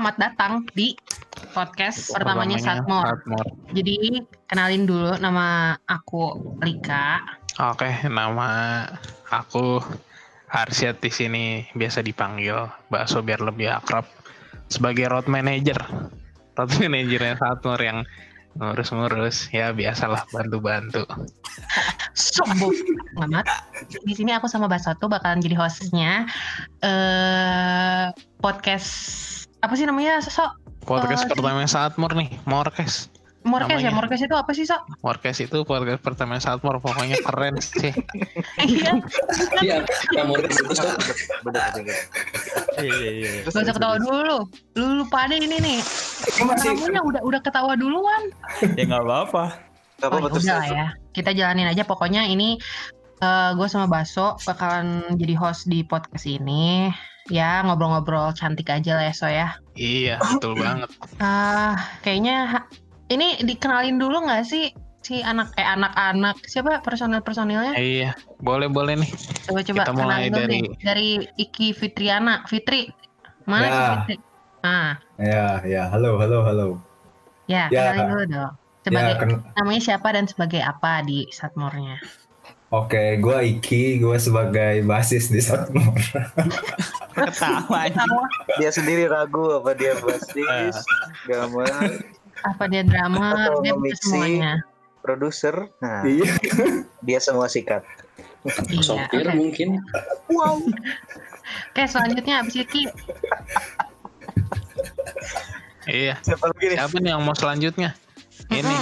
[0.00, 0.96] selamat datang di
[1.52, 3.04] podcast pertamanya Pertamanya Satmor.
[3.04, 3.46] Satmor.
[3.76, 3.96] Jadi
[4.48, 7.20] kenalin dulu nama aku Rika.
[7.60, 8.80] Oke, nama
[9.28, 9.76] aku
[10.48, 14.08] Arsyad di sini biasa dipanggil Bakso biar lebih akrab
[14.72, 15.76] sebagai road manager.
[16.56, 18.00] Road manajernya Satmor yang
[18.56, 21.04] ngurus-ngurus ya biasalah bantu-bantu.
[22.16, 22.72] Sombong
[23.28, 23.44] amat.
[24.00, 26.24] Di sini aku sama Basoto bakalan jadi hostnya
[26.80, 28.08] eh
[28.40, 33.12] podcast apa sih namanya sok Podcast Oh, pertama Satmor nih, Morkes.
[33.40, 33.96] Morkes ya Namanya.
[33.96, 37.92] Morkes itu apa sih sok Morkes itu podcast pertama Satmor pokoknya keren sih.
[38.64, 38.96] iya
[39.60, 39.76] Iya,
[40.10, 40.96] kamu itu Sok.
[42.76, 43.28] Iya iya iya.
[43.44, 44.36] gak usah ketawa dulu
[44.74, 45.78] lu lupa deh ini nih
[46.38, 48.22] kamunya udah udah ketawa duluan
[48.74, 49.44] Ya nggak apa-apa.
[50.00, 50.44] Gak Oh, apa-apa ya terus.
[50.44, 50.86] udah lah ya.
[51.12, 51.84] Kita jalanin aja.
[51.84, 52.56] Pokoknya ini
[53.52, 56.88] gue sama Baso bakalan jadi host di podcast ini.
[57.28, 59.48] Ya ngobrol-ngobrol cantik aja lah ya So ya.
[59.74, 60.88] iya, betul banget.
[61.18, 62.68] Ah, kayaknya ha-
[63.06, 67.74] ini dikenalin dulu nggak sih si anak eh anak-anak siapa personil-personilnya?
[67.74, 69.10] Iya, boleh-boleh nih.
[69.44, 70.76] Coba-coba kita mulai dari- deh.
[70.80, 72.44] dari Iki Fitriana.
[72.44, 72.88] Fitri.
[73.44, 73.80] Mana Ya.
[74.04, 74.16] Fitri?
[74.60, 76.66] Ah, Ya, ya, halo, halo, halo.
[77.46, 77.92] ya, Ya.
[77.92, 78.52] kenalin dulu dong.
[78.80, 82.00] Sebagai Ya, ken- namanya siapa dan sebagai apa di Satmornya?
[82.70, 85.90] Oke, gue Iki, gue sebagai basis di Satmor.
[87.18, 87.90] Ketawa.
[88.62, 90.78] Dia sendiri ragu apa dia basis,
[91.26, 91.66] drama,
[92.46, 93.34] Apa dia drama?
[93.34, 94.22] Atau dia nge-mixing.
[94.22, 94.54] semuanya.
[95.00, 95.66] produser.
[95.80, 96.30] Nah, Iya.
[97.02, 97.82] dia semua sikat.
[98.68, 99.34] Iya, sopir oke.
[99.34, 99.80] mungkin
[101.72, 102.82] Oke, selanjutnya abis Iki.
[105.88, 106.14] Iya.
[106.22, 106.76] Siapa lagi nih?
[106.78, 107.90] Siapa nih yang mau selanjutnya?
[108.52, 108.76] Ini.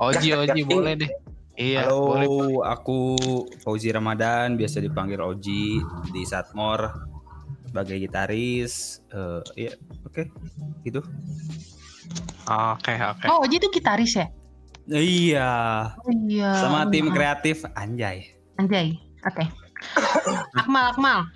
[0.00, 1.10] Oji Oji boleh deh.
[1.60, 2.64] Iya, Halo, boleh.
[2.64, 3.00] aku
[3.60, 5.76] Fauzi Ramadan, biasa dipanggil Oji
[6.08, 6.88] di Satmor
[7.68, 9.04] sebagai gitaris.
[9.12, 9.72] Eh, iya,
[10.08, 10.24] oke,
[10.88, 11.04] gitu.
[12.48, 13.26] Oke, oke.
[13.28, 14.26] Oh, Oji itu gitaris ya?
[14.88, 15.52] Iya,
[16.00, 16.56] Oh, iya.
[16.56, 18.32] sama tim kreatif Anjay.
[18.56, 18.96] Anjay.
[19.28, 19.44] Oke.
[20.56, 21.28] Akmal, Akmal.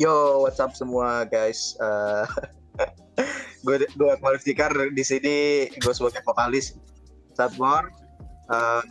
[0.00, 1.76] Yo, what's up semua guys?
[1.76, 2.24] Eh,
[3.68, 6.80] gue gue Akmal Fikar di sini gue sebagai vokalis
[7.36, 7.92] Satmor
[8.46, 8.90] um,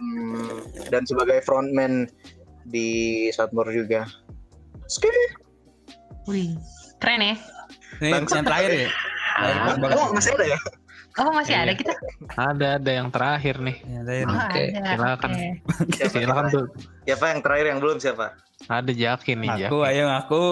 [0.88, 2.08] dan sebagai frontman
[2.64, 2.88] di
[3.30, 4.08] Satmor juga.
[4.88, 5.10] Ski.
[6.26, 6.56] Wih,
[6.98, 7.36] keren ya.
[8.00, 8.40] Ini Bangsa.
[8.40, 8.90] yang terakhir ya?
[9.34, 10.60] Ah, Oh, masih ada ya?
[11.14, 11.62] Oh, masih Iya.
[11.62, 11.94] ada kita.
[12.34, 13.78] Ada ada yang terakhir nih.
[13.86, 14.26] Yang terakhir.
[14.26, 14.90] Oh, Oke, ada.
[14.90, 15.30] silakan.
[15.30, 15.48] Oke.
[15.94, 16.66] Siapa, Silakan tuh.
[17.06, 18.26] siapa yang terakhir yang belum siapa?
[18.66, 19.68] Ada Jaki nih, Jaki.
[19.70, 20.44] Aku, ayo aku.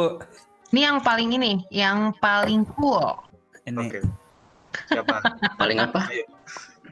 [0.71, 3.17] Ini yang paling ini, yang paling cool.
[3.65, 3.79] Ini.
[3.79, 3.99] Oke.
[4.87, 5.17] Siapa?
[5.61, 6.07] paling apa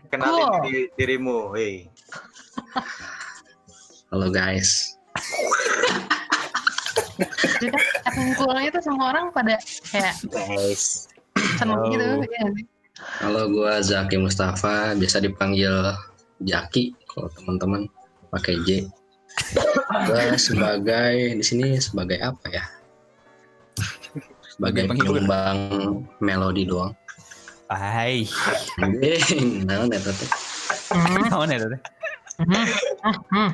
[0.09, 0.61] Kenalin Cool.
[0.65, 1.37] diri- dirimu.
[1.53, 1.85] Hei.
[4.09, 4.97] halo guys
[7.61, 7.69] Jadi
[8.33, 9.53] coolnya tuh semua orang pada
[9.85, 11.05] kayak Guys.
[11.55, 11.93] seneng Halo.
[11.93, 12.05] gitu.
[12.25, 12.45] ya.
[13.21, 15.93] halo gua Zaki Mustafa biasa dipanggil
[16.41, 17.85] Jaki kalau teman-teman
[18.29, 18.89] pakai J
[20.03, 22.65] gua sebagai di sini sebagai apa ya
[24.49, 25.57] sebagai penyumbang
[26.17, 26.97] melodi doang
[27.69, 28.25] Hai.
[28.81, 30.29] anjing nah eta teh
[30.89, 31.79] ya
[32.41, 32.65] hmm,
[33.29, 33.49] hmm.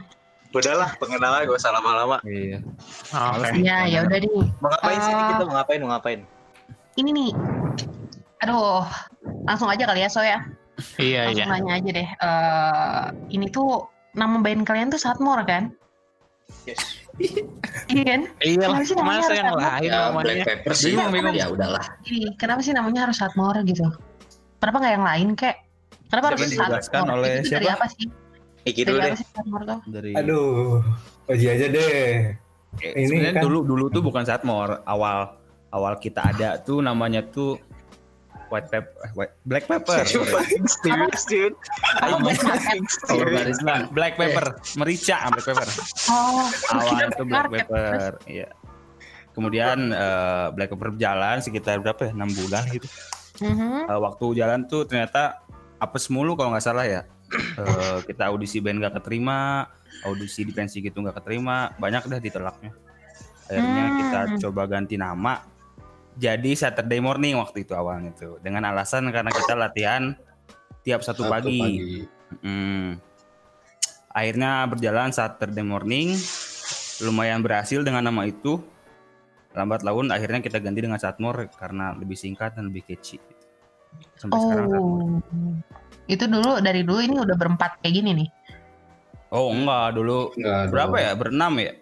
[0.56, 2.24] Udahlah, pengenalan gak usah lama-lama.
[2.24, 2.64] Iya.
[3.12, 3.59] Oke.
[3.59, 4.31] Iya, ya udah nih.
[4.64, 5.28] Mau ngapain sih Ah.
[5.36, 5.44] kita?
[5.44, 5.80] Mau ngapain?
[5.84, 6.20] Mau ngapain?
[6.96, 7.31] Ini nih.
[8.40, 8.88] Aduh,
[9.44, 10.47] langsung aja kali ya, So ya.
[10.96, 11.44] Iya, iya.
[11.44, 12.08] Langsung nanya aja deh.
[12.08, 13.03] Eh,
[13.36, 13.84] ini tuh
[14.16, 15.76] nama band kalian tuh Satmor kan?
[16.64, 17.03] Yes.
[17.86, 18.22] Iya kan?
[18.40, 20.44] Iya lah, masa harus yang lain ya Black namanya.
[20.44, 21.36] Pepper sih Bingung, bingung.
[21.36, 23.88] ya udahlah Ih, kenapa sih namanya harus Satmor gitu?
[24.58, 25.56] Kenapa nggak yang lain kek?
[26.06, 27.16] Kenapa harus Jangan dijelaskan Satmor?
[27.16, 27.72] oleh Itu dari siapa?
[27.74, 28.06] apa sih?
[28.66, 29.16] Iki Dari dulu apa deh.
[29.16, 29.28] sih?
[29.88, 30.82] Dari Aduh,
[31.26, 31.97] Oji aja deh.
[32.76, 34.82] Eh, Ini kan- dulu dulu tuh bukan Satmor.
[34.84, 35.18] Awal
[35.70, 37.56] awal kita ada tuh namanya tuh
[38.47, 40.02] white pepper, white, black pepper.
[42.76, 44.46] Black black pepper,
[44.78, 45.68] merica black pepper.
[46.12, 47.68] Oh, Awal itu black Market.
[47.68, 48.47] pepper, iya.
[49.36, 52.12] Kemudian eh, black pepper berjalan sekitar berapa ya?
[52.16, 52.88] 6 bulan gitu.
[53.44, 53.92] Mhm.
[53.92, 55.44] Eh, waktu jalan tuh ternyata
[55.78, 57.02] apes mulu kalau nggak salah ya.
[57.36, 59.66] Eh, kita audisi band gak keterima,
[60.06, 62.72] audisi di pensi gitu nggak keterima, banyak dah ditolaknya.
[63.46, 63.97] Akhirnya Hmm.
[64.00, 65.38] kita coba ganti nama
[66.16, 70.16] jadi Saturday morning waktu itu awalnya tuh dengan alasan karena kita latihan
[70.85, 72.06] tiap satu, Satu pagi.
[72.41, 73.00] Hmm.
[74.16, 76.16] Akhirnya berjalan Saturday morning,
[77.03, 78.64] lumayan berhasil dengan nama itu.
[79.56, 83.20] Lambat laun akhirnya kita ganti dengan Satmor karena lebih singkat dan lebih catchy.
[84.20, 84.84] Sampai sekarang Satmor.
[84.84, 85.20] Oh,
[86.08, 88.29] itu dulu dari dulu ini udah berempat kayak gini nih.
[89.34, 91.03] Oh enggak dulu Enggak, berapa dong.
[91.03, 91.73] ya berenam ya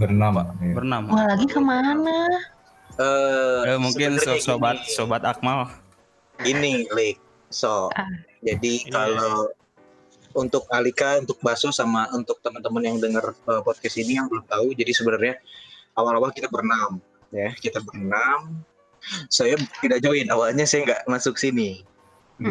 [0.00, 0.40] Bernama.
[0.58, 0.74] Iya.
[0.74, 1.02] berenam.
[1.12, 2.18] Wah lagi ke mana?
[3.00, 4.92] Eh, Eh, mungkin so- sobat gini.
[4.92, 5.72] sobat Akmal
[6.38, 7.16] Gini, Lik.
[7.48, 8.04] So, Ah.
[8.40, 9.48] jadi Ini kalau
[10.32, 14.72] untuk Alika, untuk Baso sama untuk teman-teman yang dengar uh, podcast ini yang belum tahu,
[14.72, 15.34] jadi sebenarnya
[15.92, 18.62] awal-awal kita berenam, ya kita berenam.
[19.26, 21.82] Saya tidak join awalnya saya nggak masuk sini.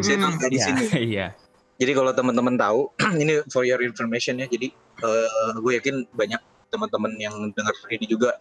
[0.01, 0.37] Saya tuh Mm-mm.
[0.37, 0.83] nggak di Iya, sini.
[1.13, 1.27] iya.
[1.79, 2.91] Jadi kalau teman-teman tahu,
[3.21, 4.45] ini for your information ya.
[4.45, 4.69] Jadi
[4.99, 8.37] eh, gue yakin banyak teman-teman yang dengar ini juga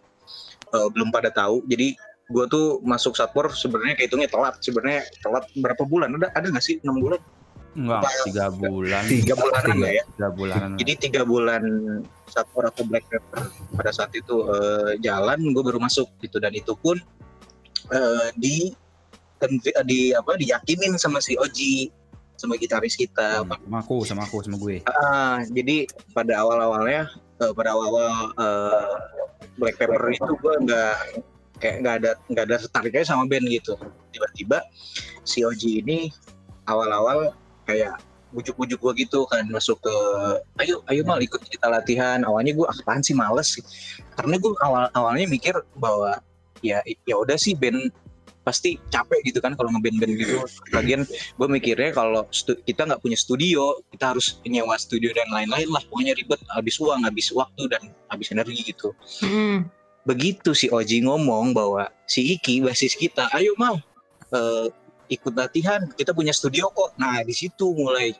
[0.73, 1.63] eh, belum pada tahu.
[1.67, 1.95] Jadi
[2.29, 4.57] gue tuh masuk satpor sebenarnya kehitungnya telat.
[4.61, 6.13] Sebenarnya telat berapa bulan?
[6.17, 7.21] Ada ada nggak sih enam bulan?
[7.77, 9.03] Enggak, tiga bulan.
[9.05, 10.03] Tiga lah ya.
[10.17, 10.69] Tiga bulanan.
[10.81, 11.63] Jadi tiga bulan
[12.25, 13.45] satpor atau black pepper
[13.77, 16.97] pada saat itu eh, jalan, gue baru masuk gitu dan itu pun
[17.93, 18.73] eh, di
[19.87, 21.87] di apa diyakinin sama si Oji
[22.39, 24.79] sama gitaris kita Hmm, sama aku, sama aku, sama gue.
[24.87, 28.87] Ah, jadi pada awal-awalnya, eh, pada awal-awal eh,
[29.59, 30.95] Black Pepper itu gue nggak
[31.59, 33.75] kayak nggak ada nggak ada tertariknya sama band gitu.
[34.15, 34.63] Tiba-tiba
[35.27, 36.11] si Oji ini
[36.69, 37.35] awal-awal
[37.67, 37.99] kayak
[38.29, 39.95] bujuk-bujuk gue gitu kan masuk ke
[40.61, 43.65] ayo ayo mal ikut kita latihan awalnya gue apaan sih males sih
[44.13, 46.21] karena gue awal awalnya mikir bahwa
[46.61, 47.89] ya ya udah sih band
[48.43, 50.41] pasti capek gitu kan kalau ngeband-band gitu.
[50.73, 52.25] Lagian gue mikirnya kalau
[52.65, 55.83] kita nggak punya studio kita harus nyewa studio dan lain-lain lah.
[55.87, 58.95] Pokoknya ribet habis uang habis waktu dan habis energi gitu.
[59.25, 59.69] Mm.
[60.07, 63.77] begitu si Oji ngomong bahwa si Iki basis kita ayo mal
[64.33, 64.67] eh,
[65.11, 65.85] ikut latihan.
[65.93, 66.97] Kita punya studio kok.
[66.97, 68.15] Nah di situ mulai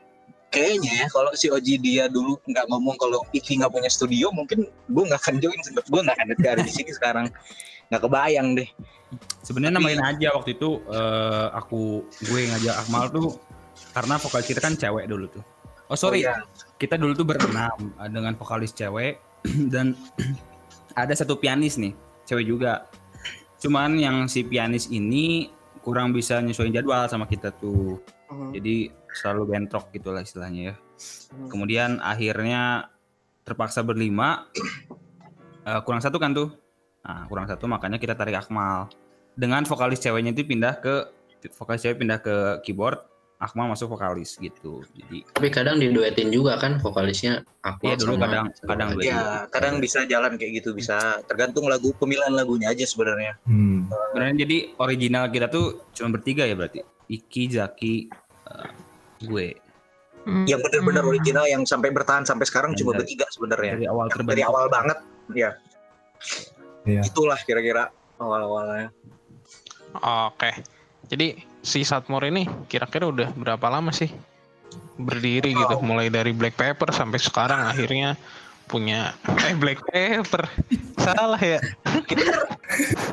[0.50, 4.66] kayaknya ya kalau si Oji dia dulu nggak ngomong kalau Iki nggak punya studio mungkin
[4.70, 7.30] gue nggak akan join gue nggak akan ada di sini sekarang
[7.90, 8.70] nggak kebayang deh
[9.42, 13.42] Sebenarnya Tapi- namain aja waktu itu eh, aku gue ngajak Akmal tuh
[13.98, 15.42] karena vokalis kita kan cewek dulu tuh.
[15.90, 16.46] Oh sorry, Oh, iya.
[16.78, 19.18] kita dulu tuh berenam eh, dengan vokalis cewek
[19.74, 19.98] dan
[21.02, 21.98] ada satu pianis nih,
[22.30, 22.86] cewek juga.
[23.58, 25.50] Cuman yang si pianis ini
[25.82, 27.98] kurang bisa nyesuaiin jadwal sama kita tuh.
[28.54, 30.76] Jadi selalu bentrok gitu lah istilahnya ya.
[31.50, 32.94] Kemudian akhirnya
[33.42, 34.46] terpaksa berlima,
[35.66, 36.54] eh, kurang satu kan tuh.
[37.02, 38.90] Nah kurang satu makanya kita tarik Akmal.
[39.34, 41.08] Dengan vokalis ceweknya itu pindah ke
[41.54, 43.00] vokalis cewek pindah ke keyboard,
[43.40, 44.84] Akmal masuk vokalis gitu.
[44.92, 49.08] Jadi Tapi kadang diduetin juga kan vokalisnya aku Iya, dulu sama- kadang- sama kadang Oji.
[49.08, 53.88] ya kadang bisa jalan kayak gitu bisa tergantung lagu pemilihan lagunya aja sebenarnya Hmm.
[54.12, 56.84] sebenarnya jadi original kita tuh cuma bertiga ya berarti.
[57.08, 58.12] Iki, Zaki,
[58.46, 58.70] eh,
[59.24, 59.48] gue.
[60.20, 60.46] Mm.
[60.46, 61.10] yang benar-benar Mm.
[61.10, 64.30] original yang sampai bertahan sampai sekarang cuma Dari- bertiga sebenarnya Dari awal terbentuk.
[64.30, 64.98] dari awal banget
[65.32, 65.56] ya
[66.84, 67.02] Iya.
[67.04, 68.92] itulah kira-kira awal-awalnya
[70.30, 70.54] Oke.
[71.10, 74.14] Jadi si Satmore ini kira-kira udah berapa lama sih
[74.96, 75.82] berdiri gitu?
[75.82, 78.14] Mulai dari Black Pepper sampai sekarang akhirnya
[78.66, 80.46] punya eh Black Pepper.
[81.02, 81.58] Salah ya.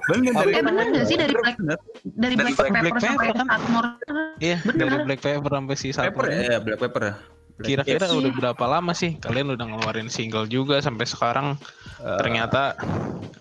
[0.05, 1.57] Bener dari- Eh bener gak sih dari Black
[2.05, 3.47] dari Black, Black Pepper sampai Pepper kan?
[3.49, 3.89] Atmore?
[4.37, 4.85] Iya, Bener.
[4.85, 6.29] dari Black Pepper sampai si Pepper Satmore.
[6.29, 6.45] ini.
[6.45, 7.15] ya, Black Pepper ya.
[7.17, 11.57] Black Kira-kira udah berapa lama sih kalian udah ngeluarin single juga sampai sekarang
[11.97, 12.77] Eh, ternyata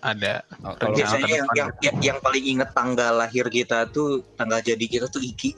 [0.00, 4.80] ada oh, biasanya yang, yang, yang, yang paling inget tanggal lahir kita tuh tanggal jadi
[4.80, 5.52] kita tuh Iki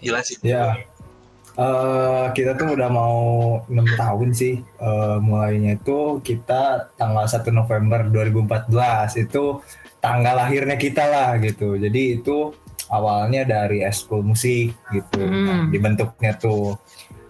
[0.00, 0.80] jelasin Ya,
[1.60, 3.16] eh, kita tuh udah mau
[3.68, 4.64] enam tahun sih.
[4.64, 9.60] Eh, mulainya itu kita tanggal 1 November 2014 itu
[10.00, 11.76] tanggal lahirnya kita lah gitu.
[11.76, 12.56] Jadi itu
[12.88, 15.20] awalnya dari eskul musik gitu.
[15.20, 15.70] Nah, Hmm.
[15.70, 16.80] dibentuknya tuh.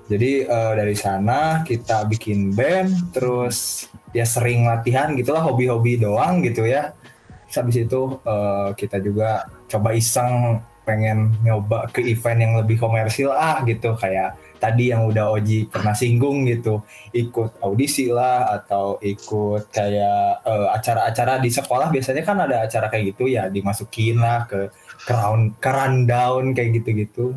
[0.09, 3.87] Jadi eh, dari sana kita bikin band, terus
[4.17, 6.97] ya sering latihan gitulah hobi-hobi doang gitu ya.
[7.45, 13.37] Terus habis itu eh, kita juga coba iseng pengen nyoba ke event yang lebih komersil
[13.37, 13.93] ah gitu.
[14.01, 16.81] Kayak tadi yang udah Oji pernah singgung gitu.
[17.13, 21.93] Ikut audisi lah atau ikut kayak eh, acara-acara di sekolah.
[21.93, 24.73] Biasanya kan ada acara kayak gitu ya dimasukin lah ke
[25.05, 27.37] round- ke rundown kayak gitu-gitu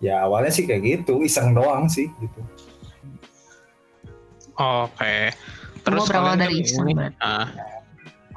[0.00, 2.40] ya awalnya sih kayak gitu iseng doang sih gitu
[4.60, 5.32] Oke.
[5.80, 7.46] Terus Semua berawal kalian dari kan iseng ini, ah,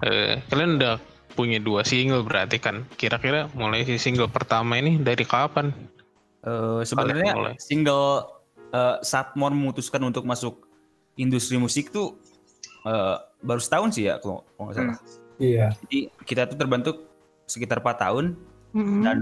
[0.08, 0.96] eh, kalian udah
[1.36, 2.88] punya dua single berarti kan.
[2.96, 5.75] Kira-kira mulai si single pertama ini dari kapan?
[6.48, 8.24] Eh, sebenarnya single
[8.72, 10.63] eh, Satmore memutuskan untuk masuk
[11.20, 12.15] industri musik tuh
[12.88, 14.98] eh, baru setahun sih ya kalau nggak salah.
[15.43, 17.03] iya Jadi kita tuh terbentuk
[17.43, 18.25] sekitar 4 tahun
[18.72, 19.03] Mm-mm.
[19.03, 19.20] dan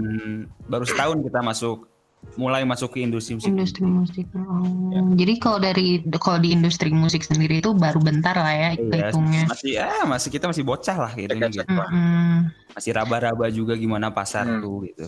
[0.70, 1.90] baru setahun kita masuk
[2.32, 3.48] mulai masuk ke industri musik.
[3.48, 4.26] industri musik.
[4.32, 4.64] Oh.
[4.88, 5.00] Ya.
[5.20, 5.86] Jadi kalau dari
[6.16, 9.44] kalau di industri musik sendiri itu baru bentar lah ya Iya, hitungnya.
[9.46, 11.64] masih ah masih kita masih bocah lah gitu, Dekat gitu.
[11.68, 12.48] Mm-mm.
[12.72, 14.60] Masih raba-raba juga gimana pasar Hmm.
[14.60, 15.06] tuh gitu.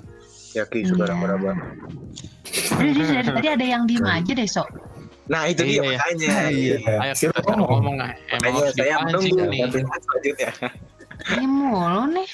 [0.53, 1.13] ya Ki sudah Iya.
[1.17, 4.69] raba-raba udah, dari tadi ada yang diem aja deh sok.
[5.25, 5.97] nah itu Iya, dia iya.
[5.97, 7.67] makanya iya Ayo kita ngomong?
[7.73, 7.97] ngomong.
[8.29, 9.35] Emang harus saya menunggu
[9.73, 10.51] selanjutnya
[11.33, 12.29] Ini mulu nih.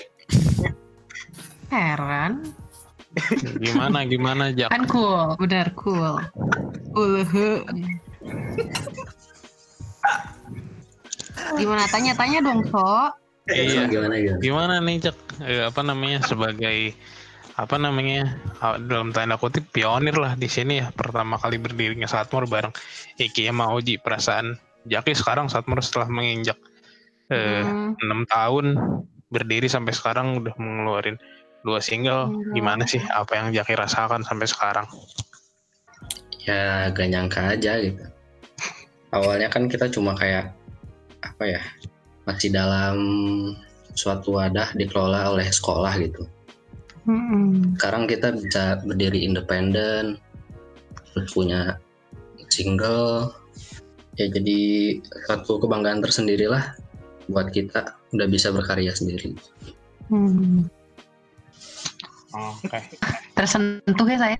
[1.72, 2.32] Heran.
[3.58, 4.70] Gimana gimana Jak?
[4.70, 6.14] Kan cool, benar cool.
[6.94, 7.26] Cool.
[11.58, 13.10] Gimana tanya-tanya dong, So?
[13.50, 13.90] Iya.
[13.90, 14.38] Gimana gimana?
[14.38, 15.18] Gimana nih Jak?
[15.42, 16.94] Eh, apa namanya sebagai
[17.58, 22.48] apa namanya ah, dalam tanda kutip pionir lah di sini ya pertama kali berdirinya Satmor
[22.48, 22.72] bareng
[23.20, 24.56] Iki sama Oji perasaan
[24.88, 26.56] Jaki sekarang Satmor setelah menginjak
[27.28, 28.00] eh, Hmm.
[28.00, 28.80] enam tahun
[29.28, 31.20] berdiri sampai sekarang udah mengeluarin
[31.60, 34.86] dua single gimana sih apa yang Jaki rasakan sampai sekarang
[36.48, 38.00] Ya gak nyangka aja gitu.
[39.12, 40.56] Awalnya kan kita cuma kayak
[41.20, 41.62] apa ya
[42.24, 42.96] masih dalam
[43.92, 46.24] suatu wadah dikelola oleh sekolah gitu.
[47.04, 47.76] Mm-mm.
[47.76, 50.16] Sekarang kita bisa berdiri independen,
[51.12, 51.76] terus punya
[52.48, 53.34] single,
[54.16, 54.58] ya jadi
[55.28, 56.76] satu kebanggaan tersendiri lah
[57.28, 59.36] buat kita udah bisa berkarya sendiri.
[62.32, 62.78] Oke
[63.32, 64.36] Tersentuh ya saya.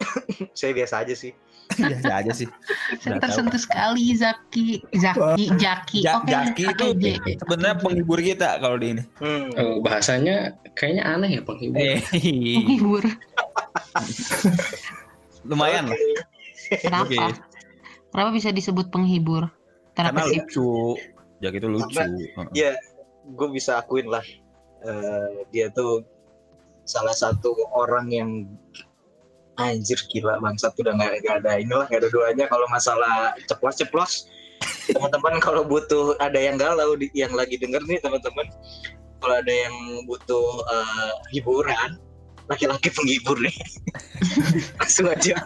[0.58, 1.32] Saya biasa aja sih.
[1.70, 2.48] Biasa aja sih.
[2.96, 3.22] Saya Nggak tahu.
[3.22, 4.68] tersentuh sekali Zaki.
[4.96, 5.98] Zaki, Jaki.
[6.00, 9.02] Ja- Oke, Jaki pakai itu sebenarnya penghibur kita kalau di ini.
[9.20, 9.52] Hmm.
[9.52, 11.78] Eh, bahasanya kayaknya aneh ya penghibur.
[11.78, 12.00] Eh,
[12.56, 13.04] Menghibur.
[15.46, 15.98] lumayan lah.
[16.70, 17.06] Kenapa?
[17.06, 17.18] Oke.
[18.10, 19.50] Kenapa bisa disebut penghibur?
[19.94, 20.40] Karena sih?
[20.40, 20.96] lucu.
[21.40, 21.98] Jak itu lucu.
[22.52, 22.76] Iya,
[23.26, 24.24] gue bisa akuin lah.
[24.80, 26.00] eh, dia tuh
[26.90, 28.30] salah satu orang yang
[29.62, 32.44] anjir gila bangsat udah nggak ada inilah nggak ada duanya.
[32.50, 34.12] Kalau masalah ceplos ceplos.
[34.90, 38.44] Teman-teman kalau butuh ada yang galau di- yang lagi denger nih teman-teman.
[39.22, 39.74] Kalau ada yang
[40.08, 42.00] butuh eh, hiburan
[42.50, 43.54] laki-laki penghibur nih.
[44.82, 45.38] Langsung aja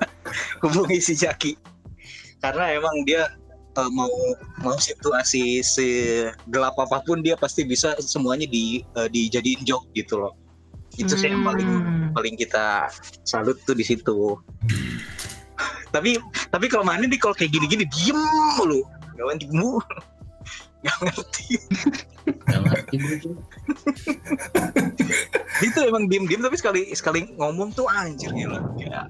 [0.64, 1.54] hubungi si Jaki.
[2.42, 3.28] Karena emang dia
[3.78, 4.10] eh, mau
[4.62, 10.43] mau situasi segelap apa pun dia pasti bisa semuanya di eh, dijadiin joke gitu loh
[10.96, 12.10] itu sih yang paling Hmm.
[12.14, 12.88] paling kita
[13.26, 14.38] salut tuh di situ.
[15.94, 16.18] Tapi
[16.50, 18.18] tapi kalau mana nih kalau kayak gini-gini diem
[18.58, 18.82] mulu.
[19.14, 19.78] Gak ngerti mu
[20.84, 21.54] gak ngerti.
[22.44, 22.96] Gak ngerti
[25.64, 28.58] itu emang diem-diem tapi sekali sekali ngomong tuh anjir gila.
[28.76, 29.06] Ya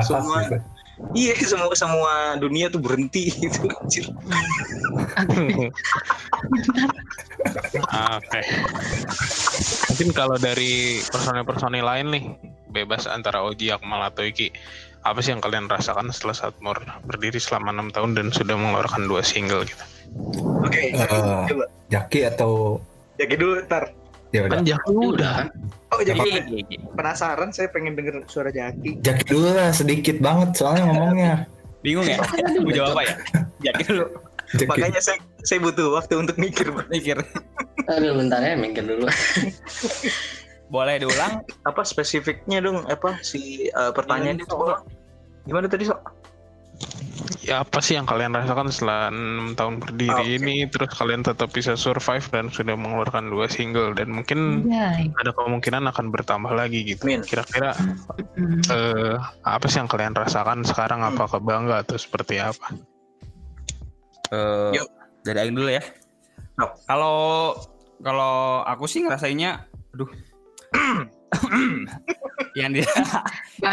[0.00, 0.48] Semua-.
[1.12, 4.06] Iya semua semua dunia tuh berhenti gitu anjir
[7.92, 8.40] Oke.
[9.90, 12.24] Mungkin kalau dari personil-personil lain nih,
[12.70, 14.54] bebas antara Oji, Akmal, atau Iki,
[15.02, 19.26] apa sih yang kalian rasakan setelah Satmor berdiri selama enam tahun dan sudah mengeluarkan dua
[19.26, 19.82] single gitu?
[20.62, 21.06] oke Eh,
[21.50, 22.78] coba Jaki atau
[23.18, 23.90] Jaki dulu ntar
[24.30, 24.56] ya udah.
[24.56, 25.48] Kan Jaki Udah kan?
[25.92, 26.80] Oh Jaki Iya.
[26.96, 31.34] penasaran saya pengen denger suara Jaki Jaki dulu lah sedikit banget soalnya ngomongnya.
[31.82, 32.22] Bingung ya?
[32.62, 33.14] Mau jawab apa ya?
[33.62, 34.06] Jak dulu
[34.52, 34.68] Jaki.
[34.68, 37.16] makanya saya saya butuh waktu untuk mikir mikir.
[37.88, 39.06] Aduh bentar ya mikir dulu.
[40.72, 41.44] Boleh diulang?
[41.68, 44.56] apa spesifiknya dong apa si uh, pertanyaan Iya, itu
[45.44, 46.00] gimana tadi sok
[47.42, 50.36] Ya apa sih yang kalian rasakan setelah enam tahun berdiri Oke.
[50.38, 55.10] ini, terus kalian tetap bisa survive dan sudah mengeluarkan dua single dan mungkin Anjay.
[55.18, 57.02] ada kemungkinan akan bertambah lagi gitu.
[57.02, 57.74] Kira-kira
[58.38, 58.62] Hmm.
[58.70, 61.02] eh, apa sih yang kalian rasakan sekarang?
[61.02, 62.78] Apakah bangga atau seperti apa?
[64.30, 64.88] Eh, Yuk.
[65.26, 65.82] dari Aing dulu ya.
[66.86, 67.54] Kalau
[68.02, 70.10] kalau aku sih ngerasainnya, aduh.
[72.60, 72.88] yang dia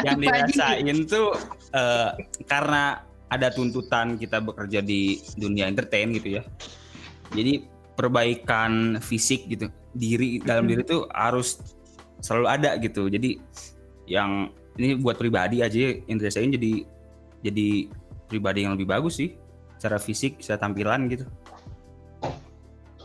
[0.05, 1.35] yang dirasain tuh
[1.75, 2.09] eh,
[2.47, 6.43] karena ada tuntutan kita bekerja di dunia entertain gitu ya.
[7.29, 7.61] Jadi
[7.93, 11.61] perbaikan fisik gitu, diri dalam diri tuh harus
[12.25, 13.05] selalu ada gitu.
[13.05, 13.37] Jadi
[14.09, 14.49] yang
[14.81, 16.87] ini buat pribadi aja yang dirasain jadi
[17.45, 17.91] jadi
[18.25, 19.37] pribadi yang lebih bagus sih
[19.77, 21.25] secara fisik, secara tampilan gitu.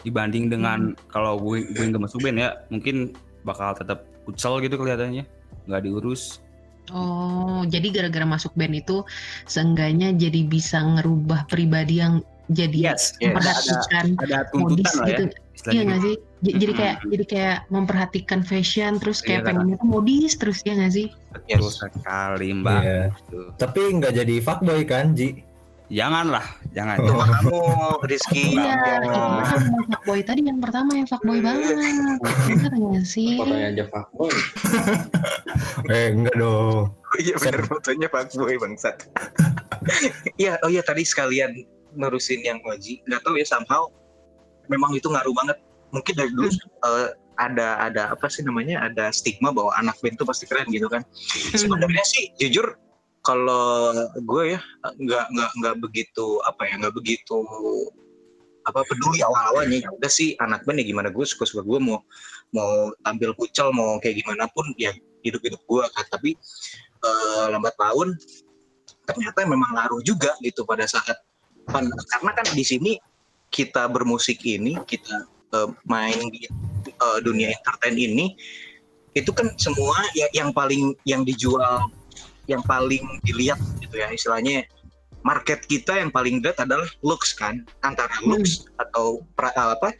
[0.04, 3.12] Dibanding dengan kalau gue gue nggak masuk band ya, mungkin
[3.44, 5.28] bakal tetap kucel gitu kelihatannya,
[5.68, 6.40] nggak diurus.
[6.92, 9.04] Oh, jadi gara-gara masuk band itu
[9.44, 12.20] seenggaknya jadi bisa ngerubah pribadi yang
[12.52, 13.32] jadi Yes, yes.
[13.32, 15.08] memperhatikan Ada modis tuntutan lah ya.
[15.08, 15.24] gitu.
[15.54, 16.14] istilahnya Iya nggak sih?
[16.44, 20.72] J- Jadi kayak jadi kayak memperhatikan fashion terus kayak Iya, pengennya tuh modis terus ya
[20.76, 21.06] nggak sih?
[21.32, 22.80] Betul sekali mbak.
[22.84, 23.00] Iya.
[23.16, 23.38] Gitu.
[23.56, 25.40] Tapi nggak jadi fuckboy kan, Ji?
[25.94, 26.42] Janganlah,
[26.74, 26.96] jangan.
[26.98, 27.58] itu mah kamu
[28.10, 28.74] Rizky Iya, Ya.
[28.98, 29.02] kan
[29.62, 31.70] yang fuckboy tadi yang pertama yang fuckboy banget.
[32.74, 33.38] Nggak sih?
[33.38, 34.34] Fotonya aja fuckboy.
[35.84, 36.90] Eh, enggak dong.
[36.96, 38.96] Oh iya bener fotonya Pak Boy bangsat.
[40.40, 41.54] Iya, oh iya tadi sekalian
[41.94, 43.04] nerusin yang Oji.
[43.06, 43.86] Nggak tahu ya somehow
[44.66, 45.60] memang itu ngaruh banget.
[45.92, 48.82] Mungkin dari dulu eh, ada ada apa sih namanya?
[48.82, 51.04] Ada stigma bahwa anak band itu pasti keren gitu kan.
[51.54, 52.80] Sebenarnya sih jujur
[53.25, 57.40] kalau gue ya nggak nggak nggak begitu apa ya nggak begitu
[58.64, 59.88] apa peduli awal-awalnya.
[59.88, 62.00] Ya udah sih anak band ya gimana gue suka-suka gue mau
[62.52, 64.93] mau tampil kucel mau kayak gimana pun ya
[65.25, 66.04] hidup-hidup gue kan.
[66.12, 66.37] Tapi
[67.04, 68.12] eh, lambat laun
[69.04, 71.16] ternyata memang ngaruh juga gitu pada saat
[71.69, 72.93] karena kan di sini
[73.52, 76.45] kita bermusik ini kita eh, main di
[76.88, 78.37] eh, dunia entertain ini
[79.14, 81.88] itu kan semua yang, yang paling yang dijual
[82.50, 84.64] yang paling dilihat gitu ya istilahnya
[85.24, 89.92] market kita yang paling berat adalah looks kan antara looks atau pra- apa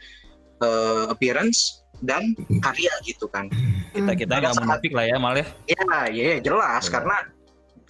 [0.61, 3.49] eh, appearance dan karya gitu kan
[3.95, 5.47] Kita kita nggak munafik lah ya mal ya.
[5.65, 6.91] Ya, ya ya, jelas Iya.
[6.91, 7.17] karena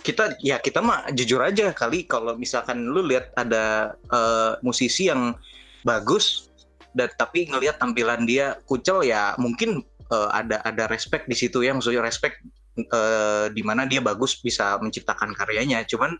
[0.05, 5.33] kita ya kita mah jujur aja kali kalau misalkan lu lihat ada eh, musisi yang
[5.81, 6.53] bagus
[6.93, 9.81] dan tapi ngelihat tampilan dia kucel ya mungkin
[10.13, 12.37] eh, ada ada respect di situ ya maksudnya respect
[12.77, 15.87] eh, di mana dia bagus bisa menciptakan karyanya.
[15.87, 16.15] Cuman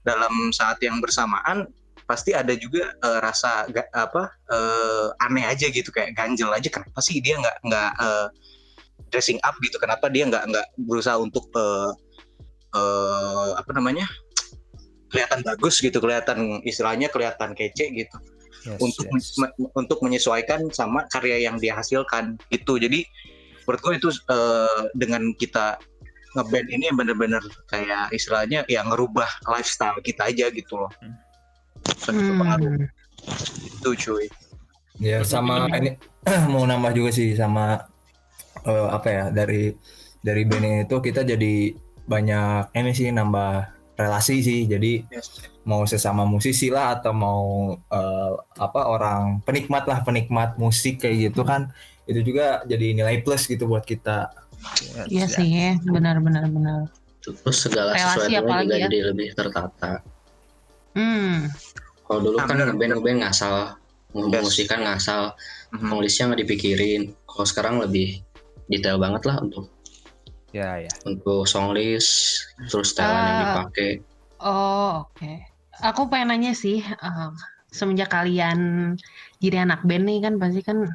[0.00, 1.68] dalam saat yang bersamaan
[2.08, 5.92] pasti ada juga eh, rasa ga- apa eh, aneh aja gitu.
[5.92, 8.28] Kayak ganjel aja kenapa sih dia nggak nggak eh,
[9.12, 9.76] dressing up gitu?
[9.78, 11.90] Kenapa dia nggak nggak berusaha untuk eh,
[12.74, 14.06] eh, apa namanya
[15.10, 18.16] kelihatan bagus gitu kelihatan istilahnya kelihatan kece gitu.
[18.78, 19.08] Untuk
[19.40, 22.76] me- untuk menyesuaikan sama karya yang dia hasilkan gitu.
[22.78, 23.02] Jadi
[23.66, 25.78] menurut gue itu eh, dengan kita
[26.32, 30.92] ngeband ini bener-bener kayak istilahnya ya ngerubah lifestyle kita aja gitu loh
[32.06, 32.88] Dan itu pengaruh Hmm.
[33.68, 34.26] itu cuy
[34.96, 35.96] Ya sama ini
[36.52, 37.80] mau nambah juga sih sama
[38.64, 39.72] eh, apa ya dari
[40.20, 41.72] dari band ini tuh kita jadi
[42.04, 43.52] banyak ini sih nambah
[43.96, 44.60] relasi sih.
[44.64, 45.40] Jadi Yes.
[45.64, 47.44] mau sesama musisi lah atau mau
[47.76, 51.72] eh, apa orang penikmat lah penikmat musik kayak gitu kan
[52.04, 54.28] itu juga jadi nilai plus gitu buat kita.
[55.08, 56.78] Iya sih, benar-benar benar.
[57.20, 58.82] Terus segala Relasi apalagi juga ya.
[58.88, 60.00] jadi lebih tertata.
[60.96, 61.46] Hmm.
[62.02, 63.56] Kalau dulu Ah, kan ngeband ngeband ngasal,
[64.10, 64.42] Yes.
[64.42, 65.36] musik kan ngasal,
[65.70, 65.86] Mhm.
[65.86, 67.14] nulisnya nggak dipikirin.
[67.24, 68.24] Kalau sekarang lebih
[68.66, 69.70] detail banget lah untuk
[70.50, 70.90] Ya ya.
[71.06, 73.42] untuk song list, terus style yang Ah.
[73.46, 73.90] dipakai.
[74.40, 75.32] Oh, oke.
[75.80, 77.30] Aku pengen nanya sih, eh,
[77.70, 78.58] semenjak kalian
[79.38, 80.90] jadi anak band nih kan pasti kan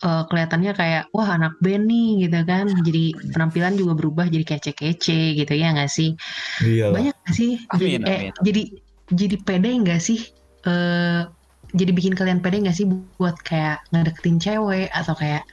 [0.00, 2.66] eh, kelihatannya kayak wah anak band nih gitu kan.
[2.84, 3.04] Jadi
[3.36, 6.16] penampilan juga berubah jadi kece-kece gitu ya nggak sih?
[6.64, 6.92] Iya.
[6.92, 7.52] Banyak nggak sih?
[7.76, 8.32] Jadi, Amin, eh, amin.
[8.44, 8.62] jadi
[9.10, 10.20] jadi pede nggak sih?
[10.64, 11.22] Eh,
[11.70, 12.86] jadi bikin kalian pede nggak sih
[13.18, 15.46] buat kayak ngedeketin cewek atau kayak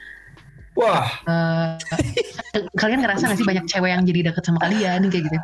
[0.78, 1.74] Wah, eh,
[2.80, 5.38] kalian ngerasa nggak sih banyak cewek yang jadi deket sama kalian kayak gitu?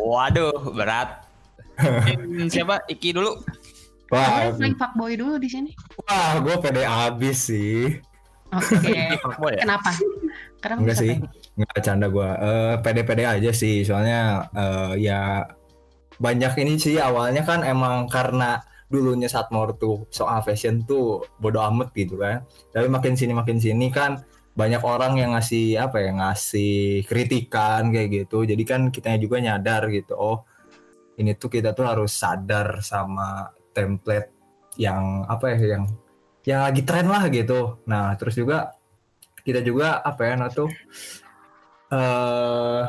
[0.00, 1.28] Waduh, berat.
[1.76, 2.80] Mungkin siapa?
[2.88, 3.40] Iki dulu.
[4.10, 5.70] Wah, paling fuckboy dulu di sini.
[6.06, 7.98] wah, gue pede abis sih.
[8.50, 8.94] Oke.
[9.22, 9.62] Fuckboy ya?
[9.62, 9.90] Kenapa?
[10.60, 11.14] Kenapa Enggak sih,
[11.56, 12.28] nggak canda gue.
[12.28, 15.46] Eh, pede-pede aja sih, soalnya eh, ya
[16.20, 21.94] banyak ini sih awalnya kan emang karena dulunya Satmor tuh soal fashion tuh bodo amat
[21.94, 22.44] gitu kan.
[22.74, 24.20] Tapi makin sini makin sini kan
[24.52, 28.42] banyak orang yang ngasih apa ya ngasih kritikan kayak gitu.
[28.44, 30.12] Jadi kan kitanya juga nyadar gitu.
[30.18, 30.42] Oh
[31.16, 34.30] ini tuh kita tuh harus sadar sama template
[34.78, 35.84] yang apa ya yang
[36.46, 37.80] yang lagi tren lah gitu.
[37.86, 38.74] Nah terus juga
[39.42, 40.70] kita juga apa ya nah tuh
[41.90, 42.82] eh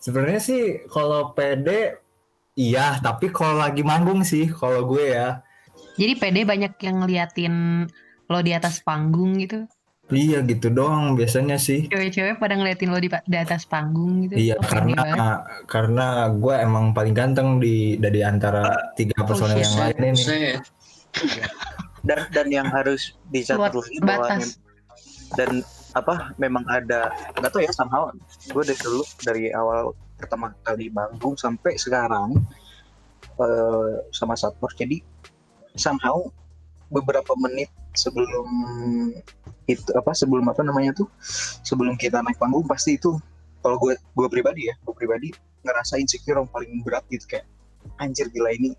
[0.00, 1.96] sebenarnya sih kalau PD
[2.58, 5.40] iya tapi kalau lagi manggung sih kalau gue ya
[5.94, 7.54] Jadi pede banyak yang ngeliatin
[8.26, 9.66] lo di atas panggung gitu.
[10.12, 11.88] Iya gitu doang biasanya sih.
[11.88, 14.36] Cewek-cewek pada ngeliatin lo di, di atas panggung gitu.
[14.36, 14.96] iya Oh, pede banget.
[14.96, 15.28] karena
[15.64, 20.20] karena gue emang paling ganteng di dari antara tiga personel yang lain ini.
[20.20, 20.52] Saya
[22.04, 24.36] dan dan yang harus bisa terus bahwa
[25.34, 25.50] dan
[25.96, 28.10] apa memang ada nggak tahu ya somehow
[28.50, 32.36] gue dari dulu dari awal pertama kali manggung sampai sekarang
[33.40, 35.00] eh, sama Satmor jadi
[35.74, 36.28] somehow
[36.92, 38.46] beberapa menit sebelum
[39.70, 41.08] itu apa sebelum apa namanya tuh
[41.64, 43.16] sebelum kita naik panggung pasti itu
[43.64, 45.32] kalau gue gue pribadi ya gue pribadi
[45.64, 47.48] ngerasa insecure yang paling berat gitu kayak
[48.02, 48.76] anjir gila ini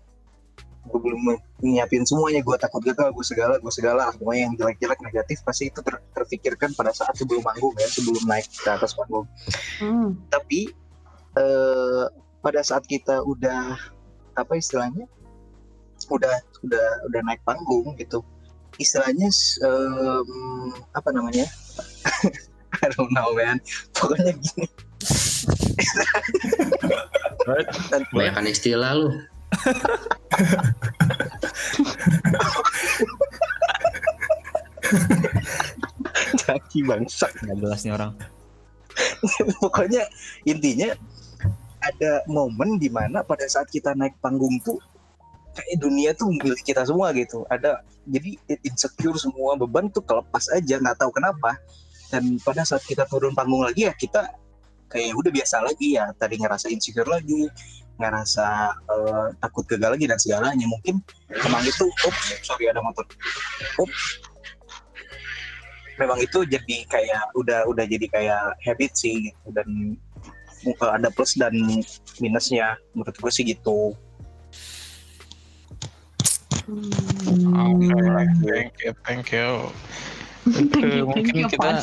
[0.86, 1.34] gue belum
[1.66, 5.82] nyiapin semuanya gue takut gagal gue segala gue segala pokoknya yang jelek-jelek negatif pasti itu
[5.82, 9.26] ter- terfikirkan pada saat sebelum manggung ya sebelum naik ke atas panggung
[9.82, 10.16] Hmm.
[10.30, 10.70] tapi
[11.36, 12.04] eh,
[12.40, 13.74] pada saat kita udah
[14.38, 15.10] apa istilahnya
[16.06, 18.22] udah udah udah naik panggung gitu
[18.76, 19.28] istilahnya
[19.62, 20.28] em,
[20.92, 21.46] apa namanya?
[22.82, 23.60] I don't know man.
[23.96, 24.68] Pokoknya gini.
[28.12, 29.08] Kebanyakan istilah lu.
[36.36, 38.12] Jaki bangsa Nggak jelas nih orang.
[39.62, 40.02] pokoknya
[40.48, 40.92] intinya
[41.80, 44.80] ada momen di mana pada saat kita naik panggung tuh
[45.56, 47.48] kayak dunia tuh milik kita semua gitu.
[47.48, 51.56] Ada jadi insecure semua beban tuh kelepas aja nggak tahu kenapa.
[52.12, 54.30] Dan pada saat kita turun panggung lagi ya kita
[54.92, 56.12] kayak udah biasa lagi ya.
[56.14, 57.48] Tadi ngerasa insecure lagi
[57.96, 60.66] ngerasa eh, takut gagal lagi dan segalanya.
[60.68, 61.00] Mungkin
[61.32, 63.08] memang itu ups sorry ada motor.
[63.80, 64.20] Ups
[65.96, 69.48] memang itu jadi kayak udah udah jadi kayak habit sih gitu.
[69.56, 69.96] Dan
[70.68, 71.56] eh, ada plus dan
[72.20, 72.76] minusnya.
[72.92, 73.96] Menurut gue sih gitu
[76.66, 77.94] Oke,
[78.42, 79.50] thank you, thank you.
[80.46, 81.82] Eh, mungkin kita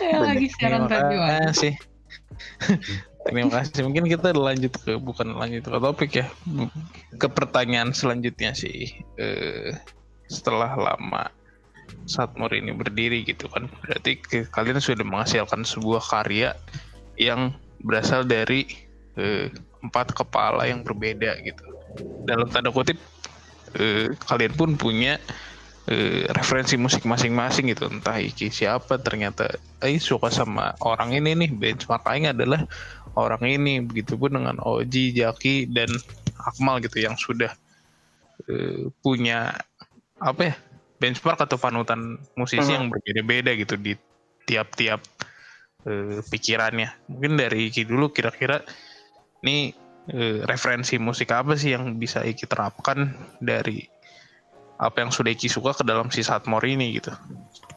[0.00, 1.74] kayak lagi siaran radio kasih.
[3.28, 3.80] Terima kasih.
[3.84, 6.28] Mungkin kita lanjut ke bukan lanjut ke topik ya,
[7.16, 8.92] ke pertanyaan selanjutnya sih.
[9.16, 9.72] Eh,
[10.28, 11.32] setelah lama
[12.04, 14.20] Satmor ini berdiri gitu kan, berarti
[14.52, 16.52] kalian sudah menghasilkan sebuah karya
[17.16, 18.85] yang berasal dari
[19.16, 19.48] eh,
[19.82, 21.64] empat kepala yang berbeda gitu.
[22.28, 23.00] Dalam tanda kutip,
[23.76, 25.20] eh, kalian pun punya
[25.86, 29.46] eh, referensi musik masing-masing gitu entah Iki siapa ternyata
[29.78, 32.66] Ai suka sama orang ini nih benchmark Aing adalah
[33.14, 35.88] orang ini begitupun dengan Oji Jaki dan
[36.42, 37.54] Akmal gitu yang sudah
[38.50, 39.54] eh, punya
[40.18, 40.54] apa ya
[40.98, 42.76] benchmark atau panutan musisi Hmm.
[42.82, 43.94] yang berbeda-beda gitu di
[44.48, 45.00] tiap-tiap
[45.86, 48.66] eh, pikirannya mungkin dari Iki dulu kira-kira
[49.46, 49.70] nih
[50.10, 53.86] eh, referensi musik apa sih yang bisa Iki terapkan dari
[54.76, 57.14] apa yang sudah Iki suka ke dalam si Satmor ini gitu.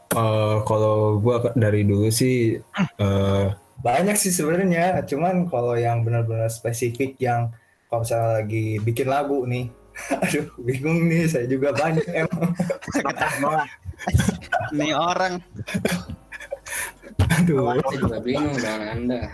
[0.10, 2.58] Eh, kalau gua ke- dari dulu sih
[2.98, 3.46] eh,
[3.80, 7.54] banyak sih sebenarnya, cuman kalau yang benar-benar spesifik yang
[7.88, 9.70] kalau misalnya lagi bikin lagu nih,
[10.26, 12.52] aduh bingung nih, saya juga banyak emang.
[14.74, 15.40] Nih orang
[17.20, 19.22] Aduh, Saya juga bingung dengan anda.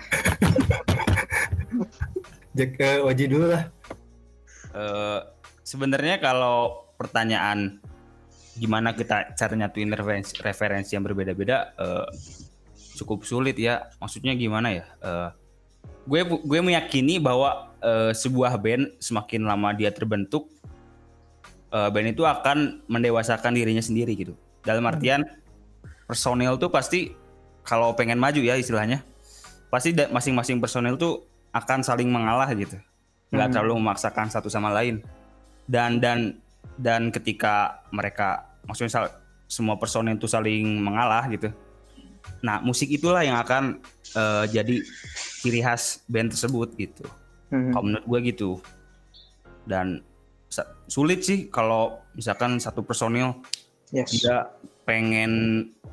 [2.55, 3.67] Jack ke Oji dulu lah.
[4.71, 5.19] Eh,
[5.67, 7.83] sebenarnya kalau pertanyaan
[8.55, 12.07] gimana kita cara nyatuin referensi, referensi yang berbeda-beda eh,
[12.95, 13.91] cukup sulit ya.
[13.99, 14.87] Maksudnya gimana ya?
[15.03, 15.29] Eh,
[16.07, 20.47] gue gue meyakini bahwa eh, sebuah band semakin lama dia terbentuk,
[21.75, 24.31] eh, band itu akan mendewasakan dirinya sendiri gitu.
[24.63, 25.27] Dalam artian
[26.07, 27.11] personil tuh pasti
[27.67, 29.03] kalau pengen maju ya istilahnya,
[29.67, 32.75] pasti masing-masing personil tuh akan saling mengalah gitu
[33.31, 33.53] nggak Hmm.
[33.55, 34.99] terlalu memaksakan satu sama lain
[35.65, 36.37] dan dan
[36.75, 39.15] dan ketika mereka maksudnya sal-
[39.47, 41.49] semua personil itu saling mengalah gitu
[42.41, 43.79] nah musik itulah yang akan
[44.11, 44.75] eh, jadi
[45.39, 47.05] ciri khas band tersebut gitu
[47.45, 47.71] Hmm.
[47.71, 48.49] kalau menurut gue gitu
[49.63, 50.01] dan
[50.85, 53.37] sulit sih kalau misalkan satu personil
[53.89, 54.17] Yes.
[54.17, 54.49] dia
[54.81, 55.31] pengen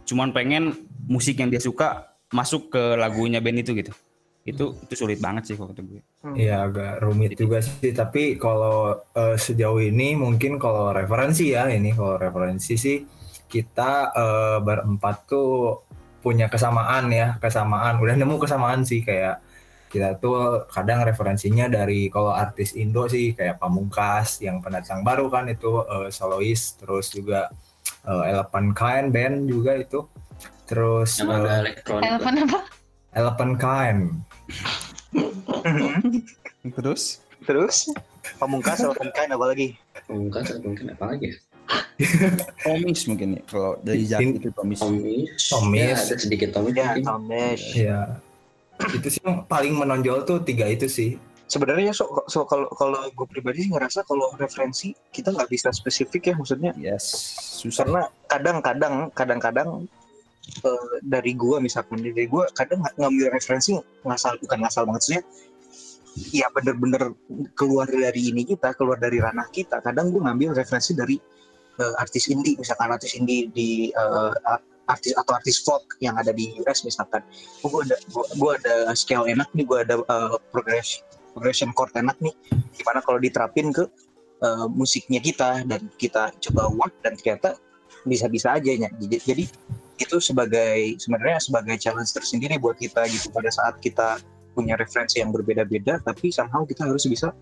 [0.02, 0.72] cuman pengen
[1.04, 3.92] musik yang dia suka masuk ke lagunya band itu gitu
[4.42, 6.02] itu itu sulit banget sih kalau kata gue.
[6.34, 11.94] Iya agak rumit juga sih, tapi kalau eh, sejauh ini mungkin kalau referensi ya ini
[11.94, 13.06] kalau referensi sih
[13.46, 15.86] kita eh, berempat tuh
[16.18, 18.02] punya kesamaan ya kesamaan.
[18.02, 19.38] Udah nemu kesamaan sih kayak
[19.94, 25.46] kita tuh kadang referensinya dari kalau artis Indo sih kayak Pamungkas yang pendatang baru kan
[25.46, 27.46] itu eh, solois terus juga
[28.10, 30.02] eh, Elephant Kind band juga itu.
[30.66, 32.02] Terus Yang ada elektronik.
[32.10, 32.60] Telepon apa?
[33.12, 34.02] Elephant Kind
[36.76, 37.90] terus Terus
[38.38, 39.68] pamungkas Elephant Kind apa lagi?
[40.06, 41.26] Mungkin mungkin apa lagi?
[41.30, 41.34] ya?
[42.66, 45.30] Tomis mungkin ya kalau dari Jaki itu Tomis Tomis.
[45.48, 45.80] Tomis.
[45.80, 46.74] Ya, ada sedikit Tomis.
[46.74, 47.04] Ya, mungkin.
[47.06, 47.64] Tomesh.
[47.74, 48.00] Iya.
[48.82, 51.14] itu sih yang paling menonjol tuh tiga itu sih.
[51.46, 56.32] Sebenarnya so, so kalau kalau gue pribadi sih ngerasa kalau referensi kita nggak bisa spesifik
[56.32, 57.04] ya maksudnya yes
[57.60, 59.68] susah karena kadang-kadang kadang-kadang
[60.42, 62.02] eh, dari gua misalkan.
[62.02, 65.20] Dari gua kadang ngambil referensi ngasal bukan ngasal banget sih
[66.36, 67.16] ya bener-bener
[67.56, 69.80] keluar dari ini kita keluar dari ranah kita.
[69.80, 71.16] Kadang gua ngambil referensi dari
[71.80, 76.52] eh, artis indie misalkan artis indie di a- artis atau artis folk yang ada di
[76.62, 77.22] US misalkan.
[77.62, 81.94] Oh, gua ada gua, gua ada scale enak nih gua ada eh, progression progression chord
[81.96, 82.34] enak nih.
[82.76, 83.84] Gimana kalau diterapin ke
[84.44, 87.56] eh, musiknya kita dan kita coba work dan ternyata
[88.04, 88.90] bisa-bisa aja ya.
[89.00, 89.46] Jadi
[90.00, 94.20] itu sebagai sebenarnya sebagai challenge tersendiri buat kita gitu pada saat kita
[94.52, 97.32] punya referensi yang berbeda-beda tapi somehow kita harus bisa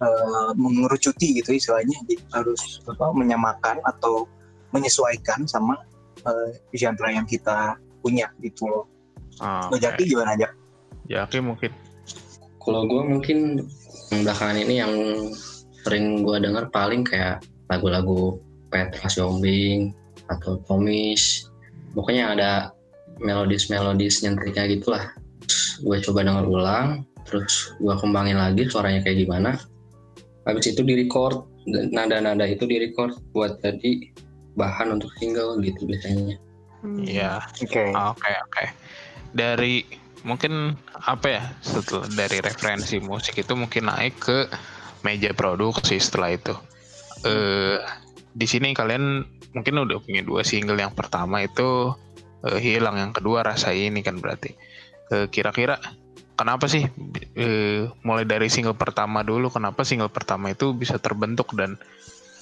[0.00, 4.28] eh, mengerucuti gitu istilahnya Jadi harus apa menyamakan atau
[4.72, 5.80] menyesuaikan sama
[6.24, 8.84] eh, genre yang kita punya gitu loh.
[9.40, 10.48] Ah, Lo Jaki gimana aja?
[11.08, 11.72] Jaki mungkin.
[12.62, 13.66] Kalau gue mungkin
[14.10, 14.94] belakangan ini yang
[15.82, 19.94] sering gue denger paling kayak lagu-lagu Petra Siombing
[20.28, 21.51] atau Tomis.
[21.92, 22.52] Pokoknya yang ada
[23.20, 25.04] melodis-melodis nyentriknya gitulah.
[25.44, 26.88] Terus gue coba denger ulang,
[27.28, 29.60] terus gue kembangin lagi suaranya kayak gimana.
[30.48, 34.10] Habis itu di record, nada-nada itu di record buat jadi
[34.58, 36.36] bahan untuk single gitu biasanya.
[36.82, 37.04] Hmm.
[37.06, 37.40] Iya.
[37.62, 37.94] Oke.
[37.94, 38.64] Oke oke.
[39.32, 39.86] Dari
[40.22, 44.38] mungkin apa ya setelah dari referensi musik itu mungkin naik ke
[45.06, 46.54] meja produksi setelah itu.
[47.22, 47.78] Eh
[48.32, 51.92] di sini kalian mungkin udah punya dua single yang pertama itu
[52.48, 54.56] eh, hilang yang kedua rasa ini kan berarti.
[55.12, 55.76] Eh, kira-kira
[56.36, 56.88] kenapa sih
[57.36, 61.76] eh, mulai dari single pertama dulu kenapa single pertama itu bisa terbentuk dan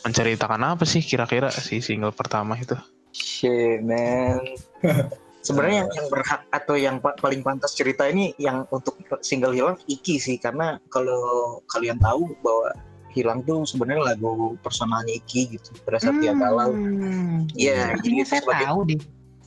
[0.07, 2.79] menceritakan apa sih kira-kira si single pertama itu?
[3.11, 4.41] Shit, man.
[5.41, 9.81] Sebenarnya yang, yang berhak atau yang pa- paling pantas cerita ini yang untuk single hilang
[9.89, 12.77] Iki sih karena kalau kalian tahu bahwa
[13.11, 16.71] hilang tuh sebenarnya lagu personalnya Iki gitu pada saat dia galau.
[16.71, 17.45] Hmm.
[17.53, 19.01] Iya, Sepertinya jadi saya sebagai- tahu deh.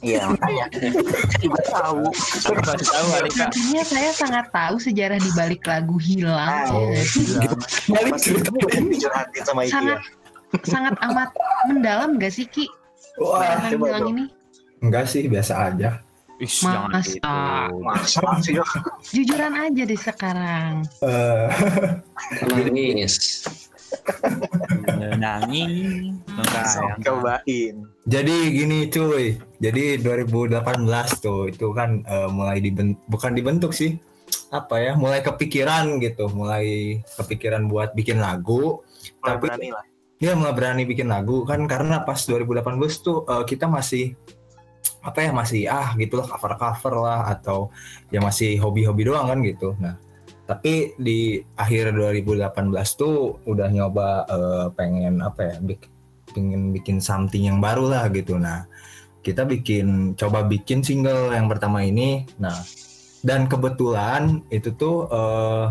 [0.03, 0.65] Iya makanya.
[1.71, 2.03] Tahu.
[2.83, 3.47] Tahu Alika.
[3.47, 6.67] Sepertinya saya sangat tahu sejarah di balik lagu hilang.
[7.01, 7.23] Sih?
[7.87, 8.51] Balik cerita.
[8.51, 10.59] kamu dicurhatin sama Iki sangat ya.
[10.67, 11.29] sangat amat
[11.65, 12.67] mendalam gak sih Ki?
[13.15, 14.11] Wah, Tentang coba hilang dong.
[14.13, 14.23] ini.
[14.81, 15.89] enggak sih biasa aja.
[16.43, 16.99] Ih, Masa?
[17.07, 17.39] gitu.
[17.79, 18.65] Masa sih ya?
[19.09, 20.83] Jujuran aja deh sekarang.
[20.99, 21.47] Eh,
[22.51, 23.47] Nangis.
[25.15, 26.19] Nangis.
[26.75, 27.75] Yang Cobain.
[28.03, 29.39] jadi gini cuy.
[29.57, 30.59] Jadi 2018
[31.17, 33.95] tuh itu kan eh, mulai dibentuk bukan dibentuk sih.
[34.49, 34.91] Apa ya?
[34.93, 38.83] Mulai kepikiran gitu, mulai kepikiran buat bikin lagu.
[39.21, 39.85] Mulai Tapi- berani lah.
[40.13, 44.15] Dia mulai berani bikin lagu kan karena pas 2018 tuh eh, kita masih
[45.03, 47.67] apa ya masih ah gitulah cover cover lah atau
[48.07, 49.75] ya masih hobi-hobi doang kan gitu.
[49.77, 49.99] Nah
[50.43, 55.91] tapi di akhir 2018 tuh udah nyoba eh, pengen apa ya bik-
[56.31, 58.39] pengen bikin something yang baru lah gitu.
[58.39, 58.63] Nah
[59.23, 62.23] kita bikin coba bikin single yang pertama ini.
[62.39, 62.55] Nah
[63.23, 65.67] dan kebetulan itu tuh eh,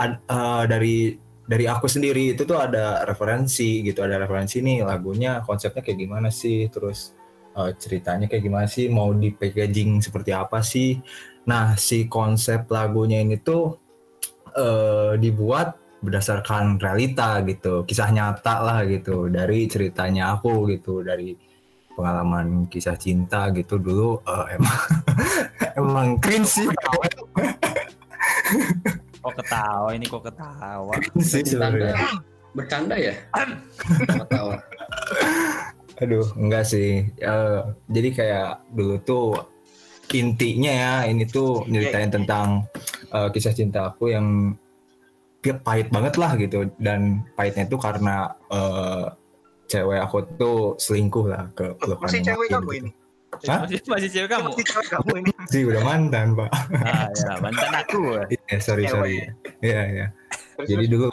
[0.00, 0.96] ad- eh, dari
[1.44, 6.32] dari aku sendiri itu tuh ada referensi gitu ada referensi nih lagunya konsepnya kayak gimana
[6.32, 7.12] sih terus
[7.54, 10.98] eh, ceritanya kayak gimana sih mau di packaging seperti apa sih
[11.44, 13.78] nah si konsep lagunya ini tuh
[14.56, 21.32] eh, dibuat berdasarkan realita gitu kisah nyata lah gitu dari ceritanya aku gitu dari
[21.94, 24.80] pengalaman kisah cinta gitu dulu eh, emang
[25.80, 26.66] emang cringe sih
[29.24, 30.92] Kok ketawa ini kok ketawa.
[31.00, 31.96] cringe sih sebenarnya
[32.54, 33.14] Bercanda ya?
[34.22, 34.54] Ketawa.
[36.02, 37.06] Aduh, enggak sih.
[37.18, 39.26] Eh, jadi kayak dulu tuh
[40.14, 42.66] intinya ya ini tuh nyeritain tentang
[43.14, 44.54] eh, kisah cinta aku yang
[45.44, 49.06] dia pahit banget lah gitu dan pahitnya itu karena eh,
[49.68, 52.78] cewek aku tuh selingkuh lah ke pelukan Masih cewek kamu gitu.
[52.84, 52.90] ini?
[53.44, 53.66] Hah?
[53.66, 54.48] Masih, masih cewek kamu?
[54.52, 55.30] Masih cewek kamu ini?
[55.52, 56.50] Sih udah mantan pak.
[56.80, 58.02] Ah, ya, mantan aku.
[58.30, 59.16] Iya sorry sorry.
[59.60, 60.06] Iya iya.
[60.64, 61.10] Jadi dulu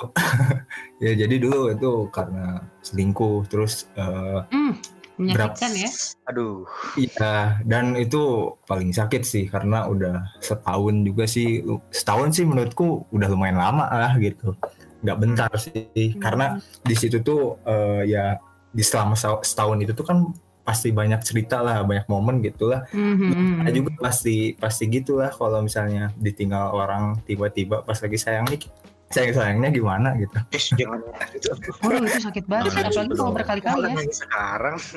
[1.03, 4.77] ya jadi dulu itu karena selingkuh terus eh, Hmm,
[5.17, 5.89] menyakitkan ya.
[6.29, 6.69] Aduh.
[6.93, 11.65] Iya, dan itu paling sakit sih karena udah setahun juga sih.
[11.89, 14.53] Setahun sih menurutku udah lumayan lama lah gitu.
[15.01, 18.37] Nggak bentar sih, karena di situ tuh eh, ya
[18.71, 22.85] di selama setahun itu tuh kan pasti banyak cerita lah, banyak momen gitu lah.
[22.93, 23.65] Mhm.
[23.65, 28.61] Ada juga pasti pasti gitu lah kalau misalnya ditinggal orang tiba-tiba pas lagi sayang nih,
[29.09, 30.37] sayang sayangnya gimana gitu.
[30.53, 30.99] Eh, jangan
[31.33, 31.49] gitu.
[31.83, 32.71] Waduh, itu sakit banget.
[32.71, 33.35] Jangan Apalagi kalau dong.
[33.35, 34.03] berkali-kali ya.
[34.13, 34.77] sekarang.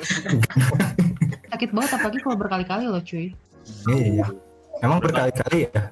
[1.55, 3.31] Sakit banget apalagi kalau berkali-kali loh cuy.
[3.87, 4.27] Iya,
[4.83, 5.87] emang berkali-kali ya.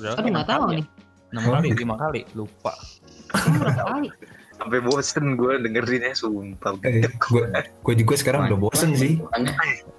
[0.00, 0.16] Berapa?
[0.24, 0.84] Aduh nggak tahu nih.
[1.32, 2.72] Enam kali, lima kali, lupa.
[3.32, 4.08] Berapa kali?
[4.62, 6.78] Sampai bosen gue dengerinnya sumpah.
[6.86, 7.44] Eh, gue
[7.82, 9.18] gue juga sekarang udah bosen sih.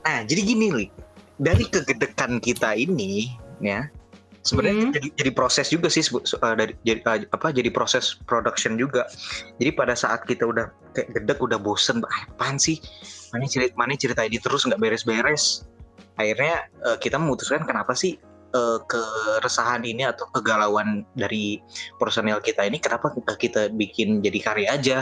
[0.08, 0.90] Nah, jadi gini nih.
[1.36, 3.90] Dari kegedekan kita ini, ya,
[4.46, 4.94] sebenarnya Hmm.
[4.94, 9.08] jadi, jadi proses juga sih uh, dari jadi uh, apa jadi proses production juga.
[9.58, 12.80] Jadi pada saat kita udah kayak gedek, udah bosen, "Ah, apaan sih?
[13.34, 15.66] Mana cerita mana cerita ini terus nggak beres-beres.
[16.22, 18.22] Akhirnya uh, kita memutuskan kenapa sih
[18.56, 21.60] uh, keresahan ini atau kegalauan dari
[22.00, 24.98] personel kita ini kenapa kita, bikin jadi karya aja?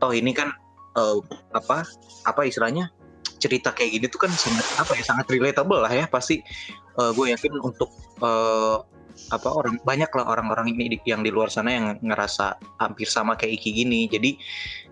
[0.00, 0.50] Toh ini kan
[0.96, 1.18] uh,
[1.54, 1.84] apa
[2.24, 2.90] apa istilahnya
[3.38, 6.40] cerita kayak gini tuh kan sangat apa ya sangat relatable lah ya pasti
[6.94, 7.90] gue yakin untuk
[8.22, 8.78] eh,
[9.30, 13.62] apa orang banyak lah orang-orang ini yang di luar sana yang ngerasa hampir sama kayak
[13.62, 14.30] Iki gini jadi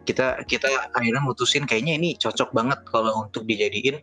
[0.06, 3.98] kita kita akhirnya mutusin kayaknya ini cocok banget kalau untuk dijadiin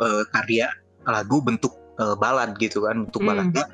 [0.00, 0.72] eh, karya
[1.04, 3.28] lagu bentuk eh, balad gitu kan bentuk Hmm.
[3.32, 3.64] balada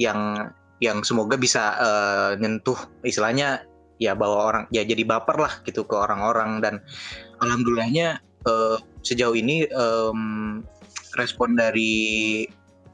[0.00, 0.50] yang
[0.82, 3.62] yang semoga bisa eh, nyentuh istilahnya
[4.02, 6.74] ya bawa orang ya jadi baper lah gitu ke orang-orang dan
[7.38, 10.20] alhamdulillahnya eh, sejauh ini em,
[11.14, 12.42] respon dari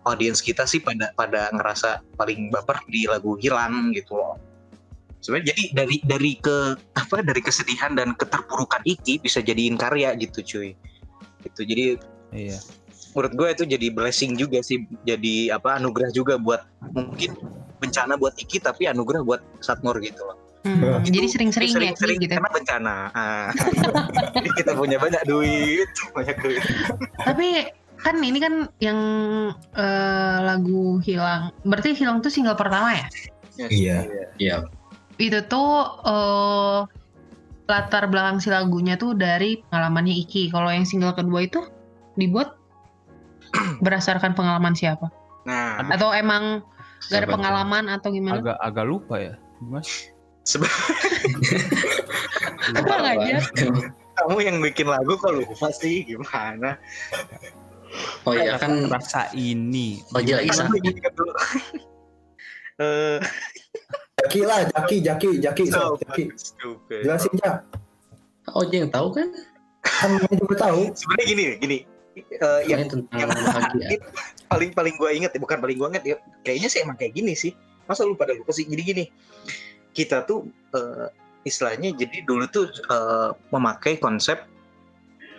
[0.05, 4.41] audiens kita sih pada pada ngerasa paling baper di lagu hilang gitu loh.
[5.21, 10.41] Sebenarnya jadi dari dari ke apa dari kesedihan dan keterpurukan Iki bisa jadiin karya gitu
[10.41, 10.71] cuy.
[11.45, 11.61] Gitu.
[11.65, 11.85] Jadi
[12.29, 12.61] Iya.
[13.19, 16.63] Menurut gue itu jadi blessing juga sih jadi apa anugerah juga buat
[16.95, 17.35] mungkin
[17.83, 22.35] bencana buat Iki tapi anugerah buat Satmor gitu loh Hmm, jadi sering-sering ya sering gitu.
[22.35, 23.49] karena bencana ah.
[24.35, 26.59] jadi kita punya banyak duit banyak duit
[27.23, 27.71] Tapi
[28.03, 28.99] kan ini kan yang
[29.55, 31.55] eh, lagu hilang.
[31.63, 33.07] Berarti hilang tuh single pertama ya?
[33.71, 33.99] Iya.
[34.39, 34.57] Iya.
[35.19, 36.79] Itu tuh eh,
[37.71, 40.51] latar belakang si lagunya tuh dari pengalamannya Iki.
[40.51, 41.63] Kalau yang single kedua itu
[42.19, 42.58] dibuat
[43.85, 45.09] berdasarkan pengalaman siapa?
[45.45, 46.61] nah Atau emang
[47.09, 48.41] gak ada pengalaman atau gimana?
[48.43, 50.11] Agak agak lupa ya, Mas.
[50.45, 50.69] seba-
[52.69, 53.39] Tenang aja.
[54.19, 56.75] kamu yang bikin lagu kok lupa sih gimana
[58.27, 60.05] Oh iya kan Rasa ini.
[60.13, 60.69] Oh iya Isa.
[62.79, 63.19] Eh,
[64.23, 66.31] Jaki lah, Jaki, Jaki, Jaki, so, so Jaki.
[67.03, 67.59] Jelasin ya.
[68.55, 69.27] Oh dia yang tahu kan?
[69.83, 70.95] Kan juga tahu.
[70.95, 71.79] sebenarnya gini gini
[72.21, 73.99] Eh, yang Ini tentang yang bahagia.
[74.51, 77.33] paling paling gue inget ya bukan paling gue inget ya kayaknya sih emang kayak gini
[77.33, 77.53] sih
[77.85, 79.05] masa lu pada lupa sih jadi gini
[79.93, 81.07] kita tuh eh,
[81.43, 84.41] istilahnya jadi dulu tuh eh, memakai konsep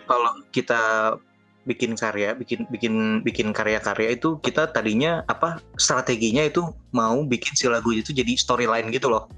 [0.04, 1.14] kalau kita
[1.62, 7.66] bikin karya bikin bikin bikin karya-karya itu kita tadinya apa strateginya itu mau bikin si
[7.66, 9.28] lagu itu jadi storyline gitu loh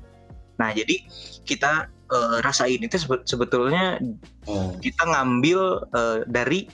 [0.55, 1.01] nah jadi
[1.43, 1.73] kita
[2.09, 3.99] eh, rasain itu sebe- sebetulnya
[4.43, 4.75] Oh.
[4.79, 6.67] kita ngambil eh, dari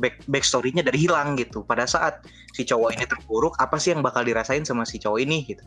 [0.00, 1.62] back backstory-nya dari hilang gitu.
[1.62, 2.24] Pada saat
[2.56, 5.62] si cowok ini terpuruk, apa sih yang bakal dirasain sama si cowok ini gitu.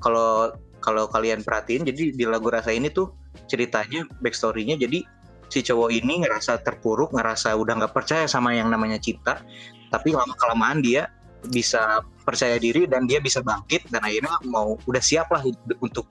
[0.00, 3.12] Kalau kalau kalian perhatiin, jadi di lagu rasa ini tuh
[3.52, 5.04] ceritanya backstory-nya jadi
[5.52, 9.44] si cowok ini ngerasa terpuruk, ngerasa udah nggak percaya sama yang namanya cinta,
[9.92, 11.12] tapi lama kelamaan dia
[11.50, 15.40] bisa percaya diri dan dia bisa bangkit dan akhirnya mau udah siap lah
[15.80, 16.06] untuk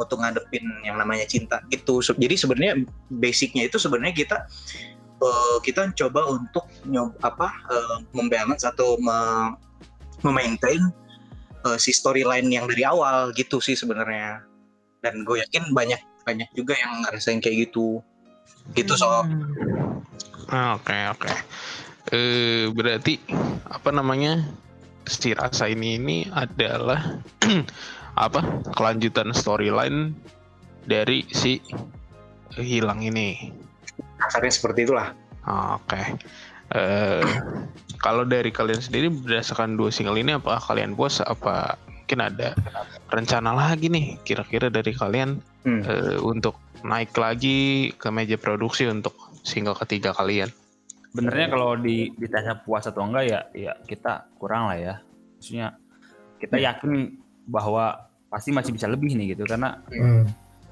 [0.00, 1.60] untuk ngadepin yang namanya cinta.
[2.00, 2.74] Se- Jadi sebenarnya
[3.12, 4.36] basicnya itu sebenarnya kita
[5.20, 9.54] eh, kita coba untuk nyob apa eh, membalance atau me-
[10.24, 10.80] memaintain
[11.68, 14.44] eh, si storyline yang dari awal gitu sih sebenarnya.
[15.00, 18.04] Dan gue yakin banyak banyak juga yang ngerasain kayak gitu.
[18.76, 19.08] Gitu so.
[19.08, 20.04] Hmm.
[20.50, 21.30] Ah, Oke oke.
[22.10, 23.22] Eh berarti
[23.70, 24.42] apa namanya
[25.06, 27.22] si rasa ini ini adalah
[28.26, 28.40] apa
[28.74, 30.12] kelanjutan storyline
[30.84, 31.62] dari si
[32.58, 33.54] hilang ini.
[34.18, 35.12] Kasarnya seperti itulah.
[35.44, 36.00] Ah, Oke.
[36.70, 37.24] Eh
[38.00, 42.56] kalau dari kalian sendiri berdasarkan dua single ini apa kalian puas apa mungkin ada
[43.10, 45.84] rencana lagi nih kira-kira dari kalian Hmm.
[45.84, 49.12] eh, untuk naik lagi ke meja produksi untuk
[49.44, 50.48] single ketiga kalian?
[51.12, 54.94] Sebenarnya kalau di ditanya puas atau enggak ya ya kita kurang lah ya.
[55.36, 55.76] Maksudnya
[56.40, 60.24] kita yakin bahwa pasti masih bisa lebih nih gitu karena Hmm.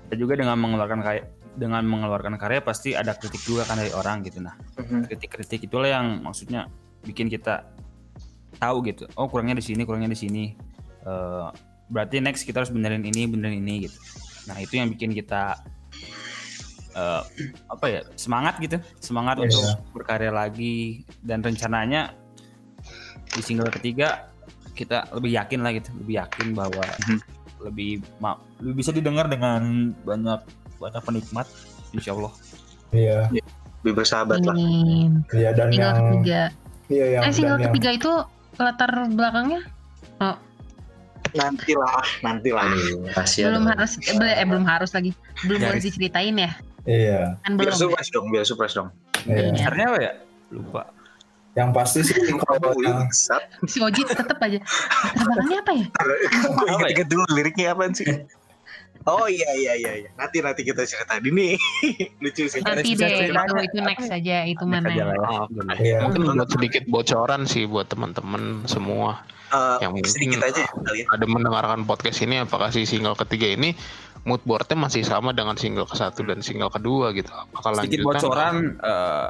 [0.08, 1.26] kita juga dengan mengeluarkan karya
[1.58, 4.38] dengan mengeluarkan karya pasti ada kritik juga kan dari orang gitu.
[4.38, 6.70] Nah kritik-kritik itulah yang maksudnya
[7.02, 7.66] bikin kita
[8.56, 9.10] tahu gitu.
[9.18, 10.44] Oh kurangnya di sini kurangnya di sini.
[11.02, 11.48] Eh,
[11.90, 13.98] berarti next kita harus benerin ini benerin ini gitu.
[14.46, 15.58] Nah itu yang bikin kita
[16.94, 17.22] eh,
[17.68, 18.78] apa ya semangat gitu.
[18.98, 19.46] Semangat Iya.
[19.46, 19.62] untuk
[20.02, 21.02] berkarya lagi.
[21.20, 22.14] Dan rencananya
[23.28, 24.30] di single ketiga
[24.74, 25.90] kita lebih yakin lah gitu.
[26.02, 27.18] Lebih yakin bahwa Mhm.
[27.58, 27.90] lebih
[28.62, 30.40] lebih bisa didengar dengan banyak
[30.78, 31.46] banyak penikmat
[31.90, 32.32] insya Allah
[32.88, 33.28] Iya,
[33.80, 34.56] Lebih bersahabat lah.
[35.28, 36.42] Iya dan Single yang ketiga.
[36.88, 38.12] iya yang Eh single dan yang ketiga itu
[38.56, 39.60] latar belakangnya
[41.28, 42.64] Nantilah, nantilah.
[42.64, 43.68] Aduh, rahasia belum dong.
[43.68, 45.12] harus eh, bel- eh belum harus lagi
[45.44, 45.84] belum boleh Garis.
[45.84, 46.50] diceritain ya
[46.82, 47.80] iya, kan Biar belum ya?
[47.84, 48.88] surprise dong, biar surprise dong.
[49.28, 49.52] iya.
[49.52, 49.68] Iya.
[49.68, 50.12] Apa ya
[50.48, 50.82] lupa
[51.52, 53.04] Yang pasti sih kalau yang
[53.66, 54.58] si Oji tetep aja
[55.04, 55.86] latar belakangnya apa ya
[56.48, 56.92] Gue Apa ya?
[56.94, 58.08] inget dulu liriknya apaan sih?
[59.08, 60.10] Oh iya iya iya iya.
[60.14, 61.56] Nanti nanti kita ceritain ini.
[62.22, 62.60] Lucu sih.
[62.60, 63.40] nanti deh cerita.
[63.40, 65.24] itu itu next aja itu Next mana aja lah ya.
[65.24, 65.46] Oh,
[65.80, 70.60] iya, Mungkin buat sedikit bocoran sih buat teman-teman semua Eh, yang mungkin sedikit aja
[70.92, 71.08] ya.
[71.08, 73.72] ada mendengarkan podcast ini apakah si single ketiga ini
[74.28, 78.76] mood boardnya masih sama dengan single ke satu dan single kedua gitu apakah sedikit bocoran
[78.76, 79.28] eh,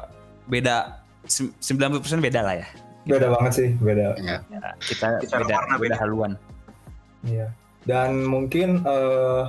[0.51, 2.67] beda sem- 90% beda lah ya
[3.07, 4.19] beda banget sih, beda.
[4.19, 4.43] Ya.
[4.51, 5.95] Ya, kita beda warna beda beda.
[6.03, 6.31] haluan
[7.23, 7.47] Iya.
[7.87, 9.43] Dan mungkin eh,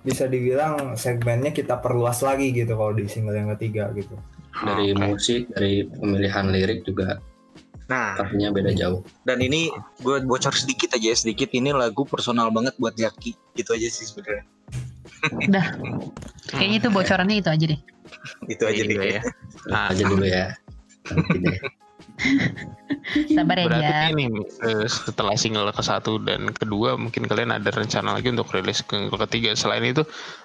[0.00, 4.16] bisa dibilang segmennya kita perluas lagi gitu kalau di single yang ketiga gitu.
[4.50, 5.00] Dari Oke.
[5.00, 7.20] musik, dari pemilihan lirik juga
[7.90, 9.02] Nah, artinya beda jauh.
[9.26, 9.66] dan ini
[9.98, 13.34] gue bocor sedikit aja ya, sedikit ini lagu personal banget buat Jaki.
[13.58, 14.46] Gitu aja sih sebenarnya.
[15.50, 15.66] udah
[16.48, 17.80] kayaknya itu bocorannya itu aja deh
[18.46, 19.10] Itu aja Iya deh.
[19.10, 19.22] ya.
[19.68, 20.54] Nah, aja dulu ya.
[23.34, 24.26] Sabar ya berarti ini
[24.62, 28.96] eh, setelah single ke satu dan kedua mungkin kalian ada rencana lagi untuk rilis ke
[28.96, 30.04] single ketiga selain itu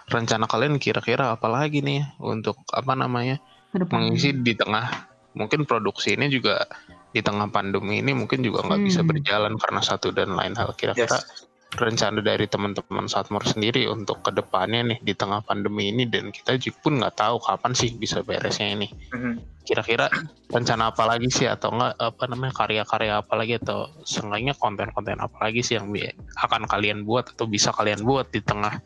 [0.09, 3.38] rencana kalian kira-kira apa lagi nih untuk apa namanya
[3.76, 4.88] ke depan mengisi di tengah
[5.36, 6.63] mungkin produksi ini juga
[7.11, 9.11] di tengah pandemi ini mungkin juga nggak bisa Hmm.
[9.11, 10.76] berjalan karena satu dan lain hal.
[10.76, 11.45] Kira-kira Yes.
[11.74, 16.55] Rencana dari teman-teman Satmor sendiri untuk ke depannya nih di tengah pandemi ini dan kita
[16.61, 18.88] juga pun nggak tahu kapan sih bisa beresnya ini.
[19.11, 19.66] Mhm.
[19.66, 20.07] Kira-kira
[20.53, 25.38] rencana apa lagi sih atau enggak apa namanya karya-karya apa lagi atau seenggaknya konten-konten apa
[25.41, 25.89] lagi sih yang
[26.38, 28.80] akan kalian buat atau bisa kalian buat di tengah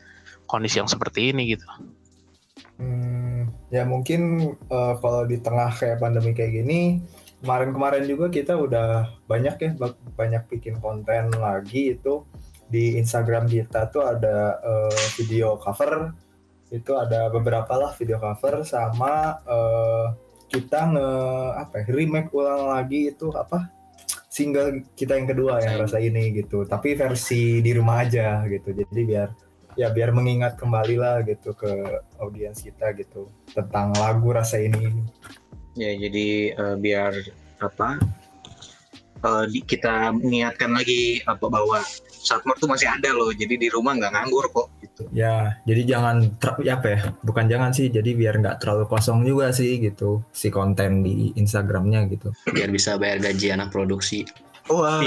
[0.48, 1.68] kondisi yang seperti ini gitu.
[2.80, 7.04] Hmm, ya mungkin eh, kalau di tengah kayak pandemi kayak gini,
[7.44, 12.24] kemarin-kemarin juga kita udah banyak ya ba- banyak bikin konten lagi itu
[12.70, 16.14] di Instagram kita tuh ada eh, video cover.
[16.70, 20.06] Itu ada beberapa lah video cover sama eh,
[20.50, 21.10] kita nge
[21.66, 23.70] apa ya, remake ulang lagi itu apa
[24.30, 26.62] single kita yang kedua yang rasa ini gitu.
[26.62, 28.70] Tapi versi di rumah aja gitu.
[28.70, 29.28] Jadi biar
[29.74, 31.70] ya biar mengingat kembali lah gitu ke
[32.22, 34.94] audiens kita gitu tentang lagu rasa ini.
[35.74, 37.12] Ya jadi eh, biar
[37.58, 37.98] apa
[39.50, 41.82] di- kita mengingatkan lagi apa bahwa
[42.20, 43.32] Satmar tuh masih ada loh.
[43.32, 45.02] Jadi di rumah nggak nganggur kok gitu.
[45.16, 49.24] ya jadi jangan ter- ya apa ya bukan jangan sih jadi biar nggak terlalu kosong
[49.24, 54.28] juga sih gitu si konten di Instagramnya gitu biar bisa bayar gaji anak produksi.
[54.68, 55.00] Wah.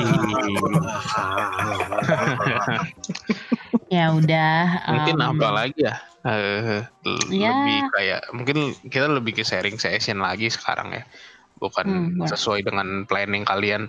[3.88, 4.60] Ya udah.
[4.90, 5.96] Mungkin em, apa lagi ya?
[6.24, 7.52] Eh, l- Ya.
[7.54, 8.58] lebih kayak mungkin
[8.90, 11.04] kita lebih ke sharing session lagi sekarang ya.
[11.60, 11.86] Bukan
[12.18, 13.88] Hmm, sesuai dengan planning kalian.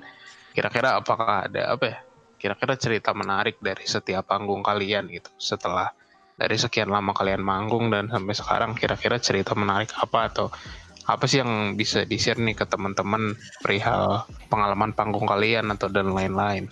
[0.52, 1.98] Kira-kira apakah ada apa ya?
[2.44, 5.32] Kira-kira cerita menarik dari setiap panggung kalian gitu.
[5.40, 5.88] Setelah
[6.36, 10.52] dari sekian lama kalian manggung dan sampai sekarang kira-kira cerita menarik apa atau
[11.08, 13.32] apa sih yang bisa di-share nih ke teman-teman
[13.64, 16.68] perihal pengalaman panggung kalian atau dan lain-lain.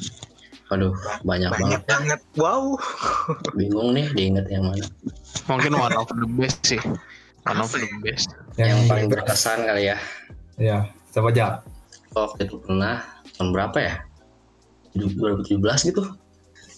[0.68, 0.92] Waduh,
[1.24, 1.80] banyak, Banyak banget.
[1.88, 2.20] banget.
[2.36, 2.76] Wow.
[3.60, 4.84] Bingung nih diinget yang mana.
[5.48, 6.80] Mungkin one of the best sih.
[7.48, 8.28] One of the best.
[8.60, 9.96] Yang paling berkesan kali ya.
[10.60, 11.64] ya siapa aja
[12.12, 13.00] Waktu itu pernah
[13.36, 13.94] tahun berapa ya?
[14.95, 16.03] 2017 gitu.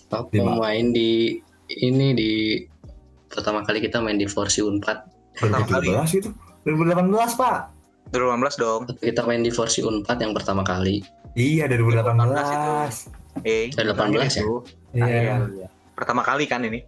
[0.07, 0.61] Waktu Lima.
[0.61, 1.41] main di
[1.71, 2.33] ini di
[3.27, 4.99] pertama kali kita main di Forsi Unpad.
[5.35, 5.91] Pertama kali.
[5.91, 6.31] 2017 itu
[6.65, 7.59] 2018 pak
[8.11, 8.83] 2018 dong.
[8.95, 11.03] Kita main di Forsi Unpad yang pertama kali.
[11.35, 13.11] iya 2018
[13.43, 14.31] Eh, Eh, 18 ya?
[14.39, 14.63] itu.
[14.95, 15.43] iya
[15.93, 16.87] Pertama kali kan ini.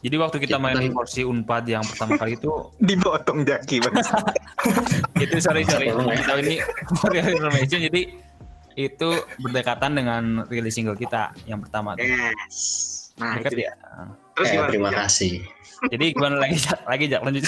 [0.00, 2.48] Jadi waktu kita Kita- main di kursi Unpad yang pertama kali itu
[2.80, 3.94] Dipotong jaki bang.
[5.20, 6.16] itu sorry sorry Tolong ya.
[6.16, 6.54] kita ini
[6.96, 8.02] for information jadi
[8.86, 12.06] itu berdekatan dengan rilis single kita yang pertama tuh.
[12.06, 12.56] yes.
[13.18, 13.72] Nah Deket itu ya.
[13.76, 14.04] dia.
[14.32, 14.68] Terus Eh, gimana?
[14.72, 15.32] terima kasih.
[15.90, 16.80] Jadi gimana lagi Jak?
[16.86, 17.44] lagi Jak lanjut.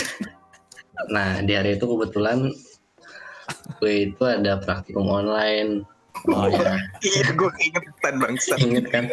[1.08, 2.52] Nah, di hari itu kebetulan
[3.80, 5.82] gue itu ada praktikum online.
[6.28, 8.34] Oh ya, Iya, gue keingetan bang.
[8.60, 9.04] inget kan?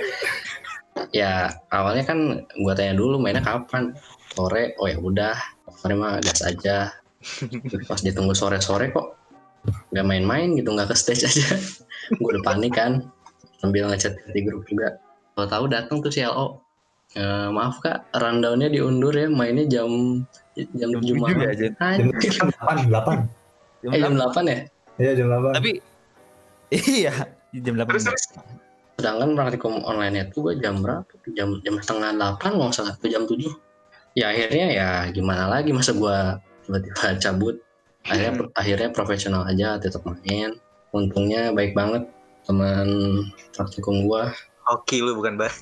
[1.10, 3.96] Ya, awalnya kan gue tanya dulu mainnya kapan?
[4.30, 5.36] Sore, oh ya udah,
[5.74, 6.92] sore mah gas aja.
[7.88, 9.16] Pas ditunggu sore-sore kok
[9.92, 11.56] nggak main-main gitu, nggak ke stage aja.
[12.10, 13.06] gue udah panik kan,
[13.60, 14.98] sambil ngechat di grup juga.
[15.36, 16.60] Kalau tahu datang tuh si LO.
[17.10, 20.22] "Eh, maaf kak, rundownnya diundur ya, mainnya jam
[20.76, 21.42] jam tujuh malam.
[21.42, 21.72] aja.
[21.72, 22.48] jam.
[22.54, 23.26] 8 8
[23.88, 24.60] Eh jam 8 ya?
[25.00, 25.72] iya jam 8 Tapi
[27.00, 27.14] iya
[27.56, 28.24] jam 8 Terus terus.
[29.00, 31.08] Sedangkan praktikum online itu gue jam berapa?
[31.08, 31.32] tuh?
[31.32, 33.54] Jam jam setengah delapan nggak salah jam tujuh.
[34.14, 36.18] Ya akhirnya ya gimana lagi masa gue
[36.68, 37.56] tiba-tiba cabut.
[38.10, 40.58] Akhirnya akhirnya profesional aja tetap main.
[40.92, 42.10] Untungnya baik banget
[42.50, 42.88] teman
[43.54, 44.24] praktikum gue.
[44.66, 45.56] Hoki lu bukan bang.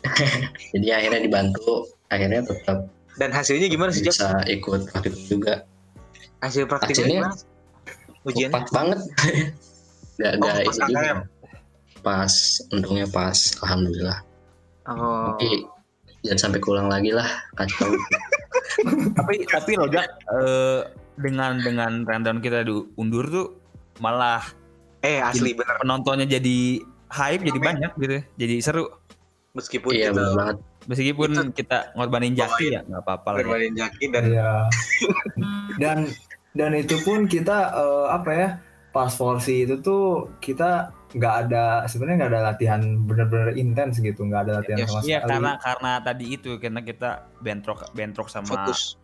[0.72, 1.88] Jadi akhirnya dibantu.
[2.08, 4.20] Akhirnya tetap Dan hasilnya gimana sih Jack?
[4.20, 5.64] bisa ikut praktikum juga.
[6.44, 7.32] Hasil gimana?
[8.28, 8.52] Ujiannya?
[8.52, 9.00] Pas banget.
[10.20, 11.24] gak Oh, ini juga.
[12.04, 12.34] Pas
[12.76, 13.38] untungnya pas.
[13.64, 14.18] Alhamdulillah.
[14.84, 15.32] Oh.
[15.32, 15.64] Tapi
[16.26, 17.88] jangan sampai keulang lagi lah kacau.
[19.16, 20.04] tapi tapi lo Jak
[20.36, 20.80] eh,
[21.16, 23.46] dengan dengan rundown kita diundur tuh
[23.98, 24.44] malah
[25.00, 25.78] Eh asli bener.
[25.78, 28.16] penontonnya jadi hype jadi banyak gitu.
[28.34, 28.90] Jadi seru.
[29.52, 30.56] Meskipun iya kita benar banget.
[30.86, 33.34] Meskipun Itu- kita ngorbanin jaki ya nggak apa-apa lah.
[33.34, 33.40] ya.
[33.42, 34.50] bermain jaki dan Iya.
[35.76, 35.98] dan
[36.52, 38.48] dan itu pun kita eh, apa ya
[38.90, 40.04] pas forsi itu tuh
[40.38, 44.88] kita nggak ada sebenarnya nggak ada latihan bener-bener intens gitu nggak ada latihan Yes.
[44.90, 45.30] sama Iya sekali.
[45.30, 48.96] karena karena tadi itu karena kita bentrok bentrok sama fokus,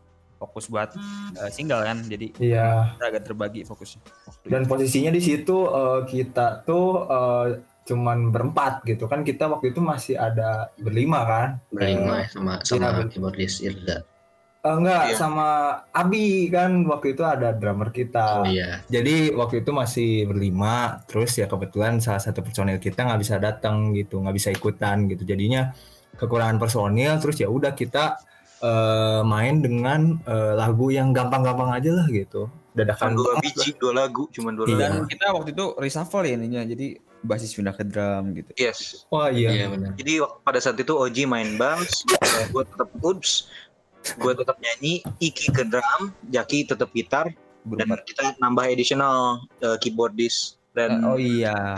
[0.43, 0.66] fokus.
[0.66, 0.90] buat
[1.34, 2.68] eh, single kan jadi Iya.
[2.93, 4.01] kita agak terbagi fokusnya.
[4.26, 7.47] Waktu Dan posisinya di situ eh, kita tuh eh,
[7.82, 12.88] cuman berempat gitu kan kita waktu itu masih ada berlima kan Berlima ya sama sama
[12.93, 13.11] bener.
[13.11, 14.07] keyboardis Irza.
[14.62, 15.16] Eh, enggak Iya.
[15.16, 15.49] sama
[15.90, 18.78] Abi kan waktu itu ada drummer kita Oh iya.
[18.86, 23.90] jadi waktu itu masih berlima terus ya kebetulan salah satu personil kita nggak bisa datang
[23.93, 25.74] gitu nggak bisa ikutan gitu jadinya
[26.14, 28.14] kekurangan personil terus ya udah kita
[28.62, 32.46] eh, main dengan eh, lagu yang gampang-gampang aja lah gitu.
[32.72, 34.76] Dadakan dua biji, dua lagu, cuma dua Iya.
[34.88, 35.04] lagu.
[35.04, 36.62] Dan kita waktu itu reshuffle ya ininya.
[36.64, 36.86] Jadi
[37.20, 38.50] basis pindah ke drum gitu.
[38.56, 39.04] Yes.
[39.06, 39.52] Wah iya.
[39.52, 39.90] Iya benar.
[39.94, 42.02] Jadi pada saat itu Oji main bass,
[42.48, 43.52] gue tetap ups,
[44.16, 48.02] gue tetap nyanyi, Iki ke drum, Jaki tetap gitar, dan Berempat.
[48.08, 50.56] kita nambah additional uh, keyboardist.
[50.72, 51.76] Dan oh iya.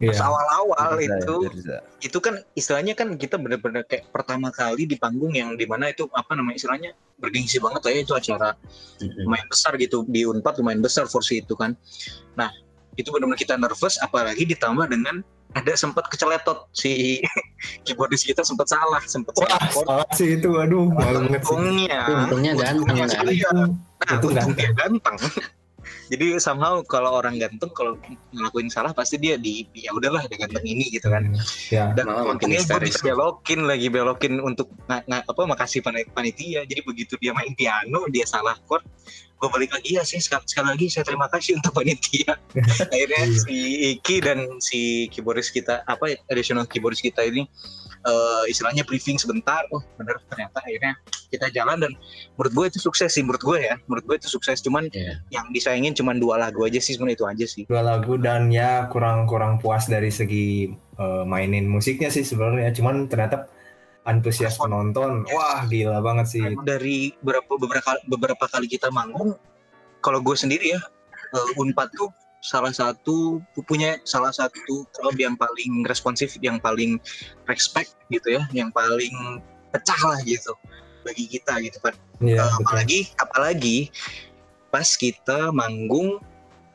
[0.00, 0.24] Pas Iya.
[0.24, 1.76] awal-awal Bisa, itu, bisa.
[2.00, 6.08] itu kan istilahnya kan kita bener-bener kayak pertama kali di panggung yang di mana itu
[6.16, 6.90] apa namanya istilahnya
[7.20, 8.48] bergengsi banget lah ya itu acara
[9.20, 11.76] lumayan besar gitu di Unpad lumayan besar porsi itu kan.
[12.32, 12.48] Nah
[12.96, 15.20] itu benar-benar kita nervous apalagi ditambah dengan
[15.52, 17.20] ada sempat keceletot si
[17.84, 20.48] keyboardist kita sempat salah sempat Wah, salah salah sih itu.
[20.56, 21.52] Aduh, malu banget sih.
[21.52, 23.10] untungnya Untungnya ganteng untungnya kan.
[23.12, 23.68] saya nah,
[24.16, 25.16] Untung untung dia ganteng
[26.10, 27.94] jadi somehow kalau orang ganteng kalau
[28.30, 31.22] ngelakuin salah pasti dia di ya udahlah dia ganteng ini gitu kan
[31.70, 31.94] Ya.
[31.94, 32.98] dan Malah makin histeris.
[32.98, 38.04] belokin lagi belokin untuk nga, nga- apa makasih pani- panitia jadi begitu dia main piano
[38.08, 38.82] dia salah chord
[39.40, 42.36] gue balik lagi ya sih sekali, sekali lagi saya terima kasih untuk panitia
[42.92, 43.38] akhirnya Iya.
[43.38, 43.56] si
[43.94, 47.46] Iki dan si keyboardist kita apa additional keyboardist kita ini
[48.00, 50.96] eh, istilahnya briefing sebentar oh bener ternyata akhirnya
[51.30, 51.92] kita jalan dan
[52.34, 55.22] menurut gue itu sukses sih menurut gue ya menurut gue itu sukses cuman Iya.
[55.30, 58.88] yang disayangin cuman dua lagu aja sih sebenarnya itu aja sih Dua lagu dan ya
[58.90, 62.74] kurang-kurang puas dari segi eh, mainin musiknya sih sebenarnya.
[62.74, 63.46] Cuman ternyata
[64.04, 66.42] antusias penonton, wah gila banget sih.
[66.64, 69.36] dari beberapa beberapa beberapa kali kita manggung
[70.00, 70.80] kalau gue sendiri ya
[71.36, 72.08] eh, Unpad tuh
[72.40, 76.96] salah satu punya salah satu klub yang paling responsif yang paling
[77.44, 80.52] respect gitu ya yang paling pecah lah gitu
[81.00, 82.60] bagi kita gitu kan Iya, Eh, betul.
[82.60, 83.78] apalagi apalagi
[84.68, 86.20] pas kita manggung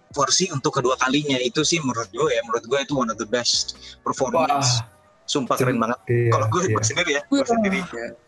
[0.09, 3.28] porsi untuk kedua kalinya itu sih menurut gue ya menurut gue itu one of the
[3.28, 4.82] best performance.
[4.82, 4.89] Wah,
[5.26, 5.97] sumpah keren banget.
[6.09, 7.80] iya, kalau gue iya, gue sendiri ya gue sendiri.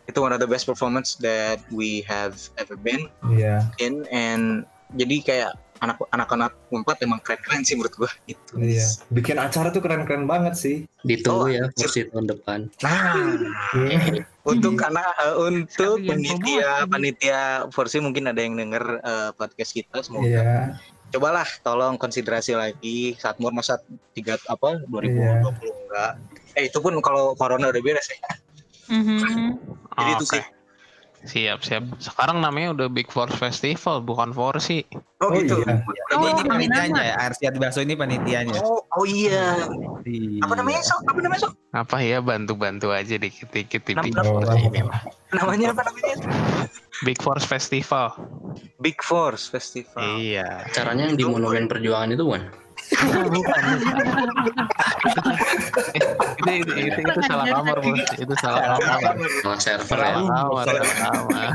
[0.06, 5.16] Itu one of the best performance that we have ever been iya, in and jadi
[5.24, 8.86] kayak anak anak-anak empat emang keren-keren sih menurut gue gitu iya.
[9.10, 10.76] Bikin acara tuh keren-keren banget sih.
[10.84, 12.60] Oh, Ditunggu ya kursi tahun depan.
[12.80, 13.16] nah
[13.74, 14.26] Iya.
[14.44, 20.02] untuk anak eh, untuk Sekalian panitia panitia Forsi mungkin ada yang denger eh, podcast kita
[20.02, 20.50] semoga Iya,
[21.08, 23.80] cobalah tolong konsiderasi lagi saat mur masa
[24.12, 25.34] tiga apa 2020 Iya.
[25.44, 26.12] enggak
[26.54, 28.20] eh itu pun kalau corona udah beres ya
[28.88, 29.20] Mhm.
[30.00, 30.32] Jadi itu Oke.
[30.32, 30.44] sih.
[31.28, 31.84] Siap, siap.
[31.98, 34.88] Sekarang namanya udah Big Force Festival, bukan Forsi.
[35.20, 35.84] oh, Oh, gitu iya.
[36.08, 38.58] Ini, Oh, ini panitianya ya, Arsiat Baso ini panitianya.
[38.60, 39.60] oh, oh iya
[40.02, 40.40] Iya.
[40.40, 44.56] apa namanya sok apa namanya sok Apa ya bantu-bantu aja dikit-dikit di Big Force Oh.
[44.56, 45.04] ini lah.
[45.30, 46.16] namanya apa namanya
[47.04, 48.16] Big Force Festival.
[48.80, 50.64] Big Force Festival Iya.
[50.72, 52.24] Caranya yang di Monumen Perjuangan itu
[52.98, 53.64] kan?
[56.38, 58.02] itu, itu, itu, itu salah kamar bos.
[58.18, 59.14] Itu salah kamar.
[59.44, 60.14] Salah server ya.
[60.26, 60.66] Salah
[60.98, 61.48] kamar.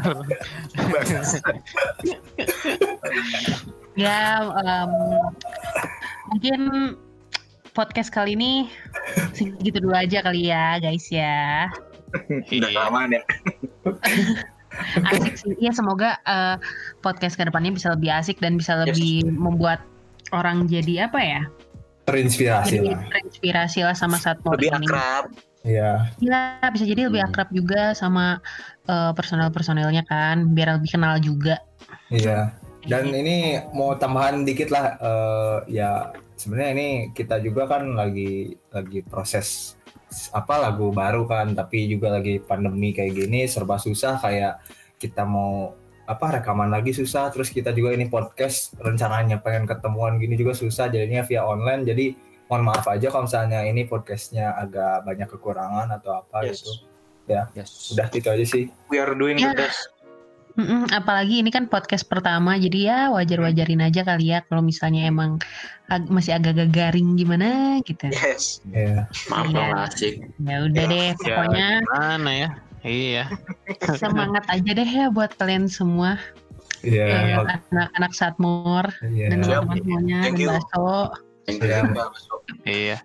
[3.92, 4.90] Ya, em,
[6.32, 6.60] mungkin
[7.76, 8.72] podcast kali ini
[9.36, 11.68] segitu dulu aja kali ya, guys ya.
[12.12, 12.68] udah Iya.
[12.76, 13.22] kelamaan ya
[15.08, 15.52] Asik sih.
[15.60, 16.56] Ya semoga eh,
[17.00, 19.80] podcast ke depannya bisa lebih asik dan bisa lebih membuat
[20.32, 21.42] orang jadi apa ya?
[22.02, 23.00] terinspirasi Jadi lah.
[23.14, 24.86] terinspirasi lah sama saat lebih ini.
[24.90, 25.24] akrab
[25.62, 27.30] Iya, Iya, bisa jadi lebih Hmm.
[27.30, 28.42] akrab juga sama
[28.82, 31.62] eh, personel-personelnya kan, biar lebih kenal juga.
[32.10, 32.50] iya.
[32.82, 39.06] Dan ini mau tambahan dikit lah, eh, ya sebenarnya ini kita juga kan lagi lagi
[39.06, 39.78] proses
[40.34, 44.58] apa lagu baru kan, tapi juga lagi pandemi kayak gini serba susah kayak
[44.98, 50.34] kita mau apa rekaman lagi susah, terus kita juga ini podcast rencananya pengen ketemuan gini
[50.34, 51.86] juga susah, jadinya via online.
[51.86, 52.06] Jadi
[52.50, 56.60] mohon maaf aja kalau misalnya ini podcastnya agak banyak kekurangan atau apa Yes.
[56.60, 56.72] gitu.
[57.54, 57.94] Yes.
[57.94, 58.64] Udah itu aja sih.
[58.90, 59.54] we are doing Ya.
[59.54, 59.88] the best
[60.52, 65.40] Mm-mm, apalagi ini kan podcast pertama, jadi ya wajar-wajarin aja kali ya kalau misalnya emang
[65.88, 68.12] ag- masih agak-agak garing gimana gitu.
[68.12, 69.08] yes Ya.
[69.32, 69.48] Maaf
[69.88, 70.28] asik.
[70.44, 72.48] Ya udah deh, Ya, pokoknya gimana ya?
[72.82, 73.30] Iya.
[73.94, 76.18] semangat aja deh ya buat kalian semua,
[76.82, 77.04] Iya.
[77.06, 79.26] eh, mak- anak-anak Satmor Iya.
[79.30, 79.62] dan Siap.
[79.62, 80.38] teman-teman semuanya Thank
[81.62, 81.84] dan.
[81.94, 82.34] Baso.
[82.66, 82.98] Iya.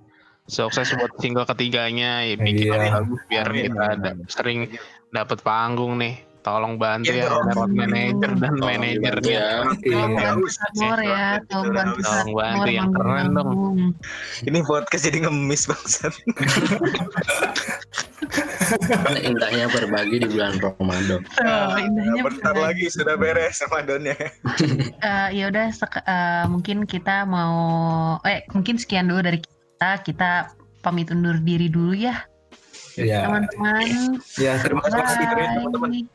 [0.48, 2.90] Sukses buat single ketiganya ya bikin Iya.
[2.90, 4.60] lagu biar kita ada, sering
[5.12, 6.24] dapat panggung nih.
[6.48, 7.44] Tolong bantu ya dong.
[7.52, 9.44] road manager dan Tolong manajernya.
[9.76, 9.92] dibantu Iya.
[9.92, 13.48] Tolong bantu ya, tolong bantu Tolong Satmor bantu yang keren dong.
[13.50, 13.80] manggung.
[14.42, 16.14] ini podcast jadi ngemis bangsat
[18.88, 21.22] Kan indahnya berbagi di bulan Ramadan.
[21.40, 22.64] Oh, indahnya bentar berbagi.
[22.80, 24.16] lagi sudah beres Ramadannya
[25.00, 27.56] Eh, ya udah eh, mungkin kita mau
[28.24, 30.32] eh mungkin sekian dulu dari kita kita
[30.80, 32.24] pamit undur diri dulu ya
[32.96, 33.24] Iya.
[33.24, 36.08] teman-teman Ya, terima kasih teman-teman.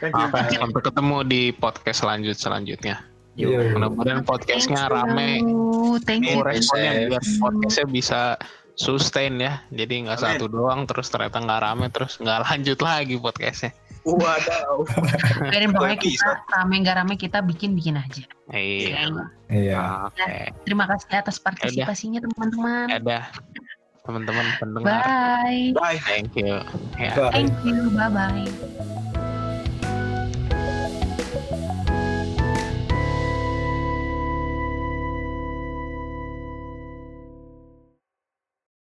[0.00, 0.26] Thank you.
[0.32, 3.04] Oke, sampai ketemu di podcast selanjut selanjutnya.
[3.36, 3.76] Iya.
[3.76, 5.30] Mudah-mudahan podcastnya Thank rame.
[5.44, 6.00] you.
[6.02, 6.40] Thank you.
[6.42, 8.20] Responnya biar podcastnya bisa
[8.74, 9.60] sustain ya.
[9.70, 13.72] Jadi nggak satu doang terus ternyata nggak rame terus nggak lanjut lagi podcastnya.
[14.00, 14.88] Wadaw.
[15.52, 18.24] Biarin pokoknya kita rame nggak rame kita bikin bikin aja.
[18.48, 19.12] Iya.
[19.52, 20.08] Iya.
[20.08, 20.56] Oke.
[20.64, 22.88] Terima kasih atas partisipasinya teman-teman.
[22.88, 23.28] Ada
[24.08, 25.04] teman-teman pendengar.
[25.04, 25.76] Bye.
[25.76, 26.00] Bye.
[26.08, 26.64] Thank you.
[26.96, 27.12] Ya.
[27.14, 27.30] Bye.
[27.36, 27.92] Thank you.
[27.92, 29.29] Bye bye.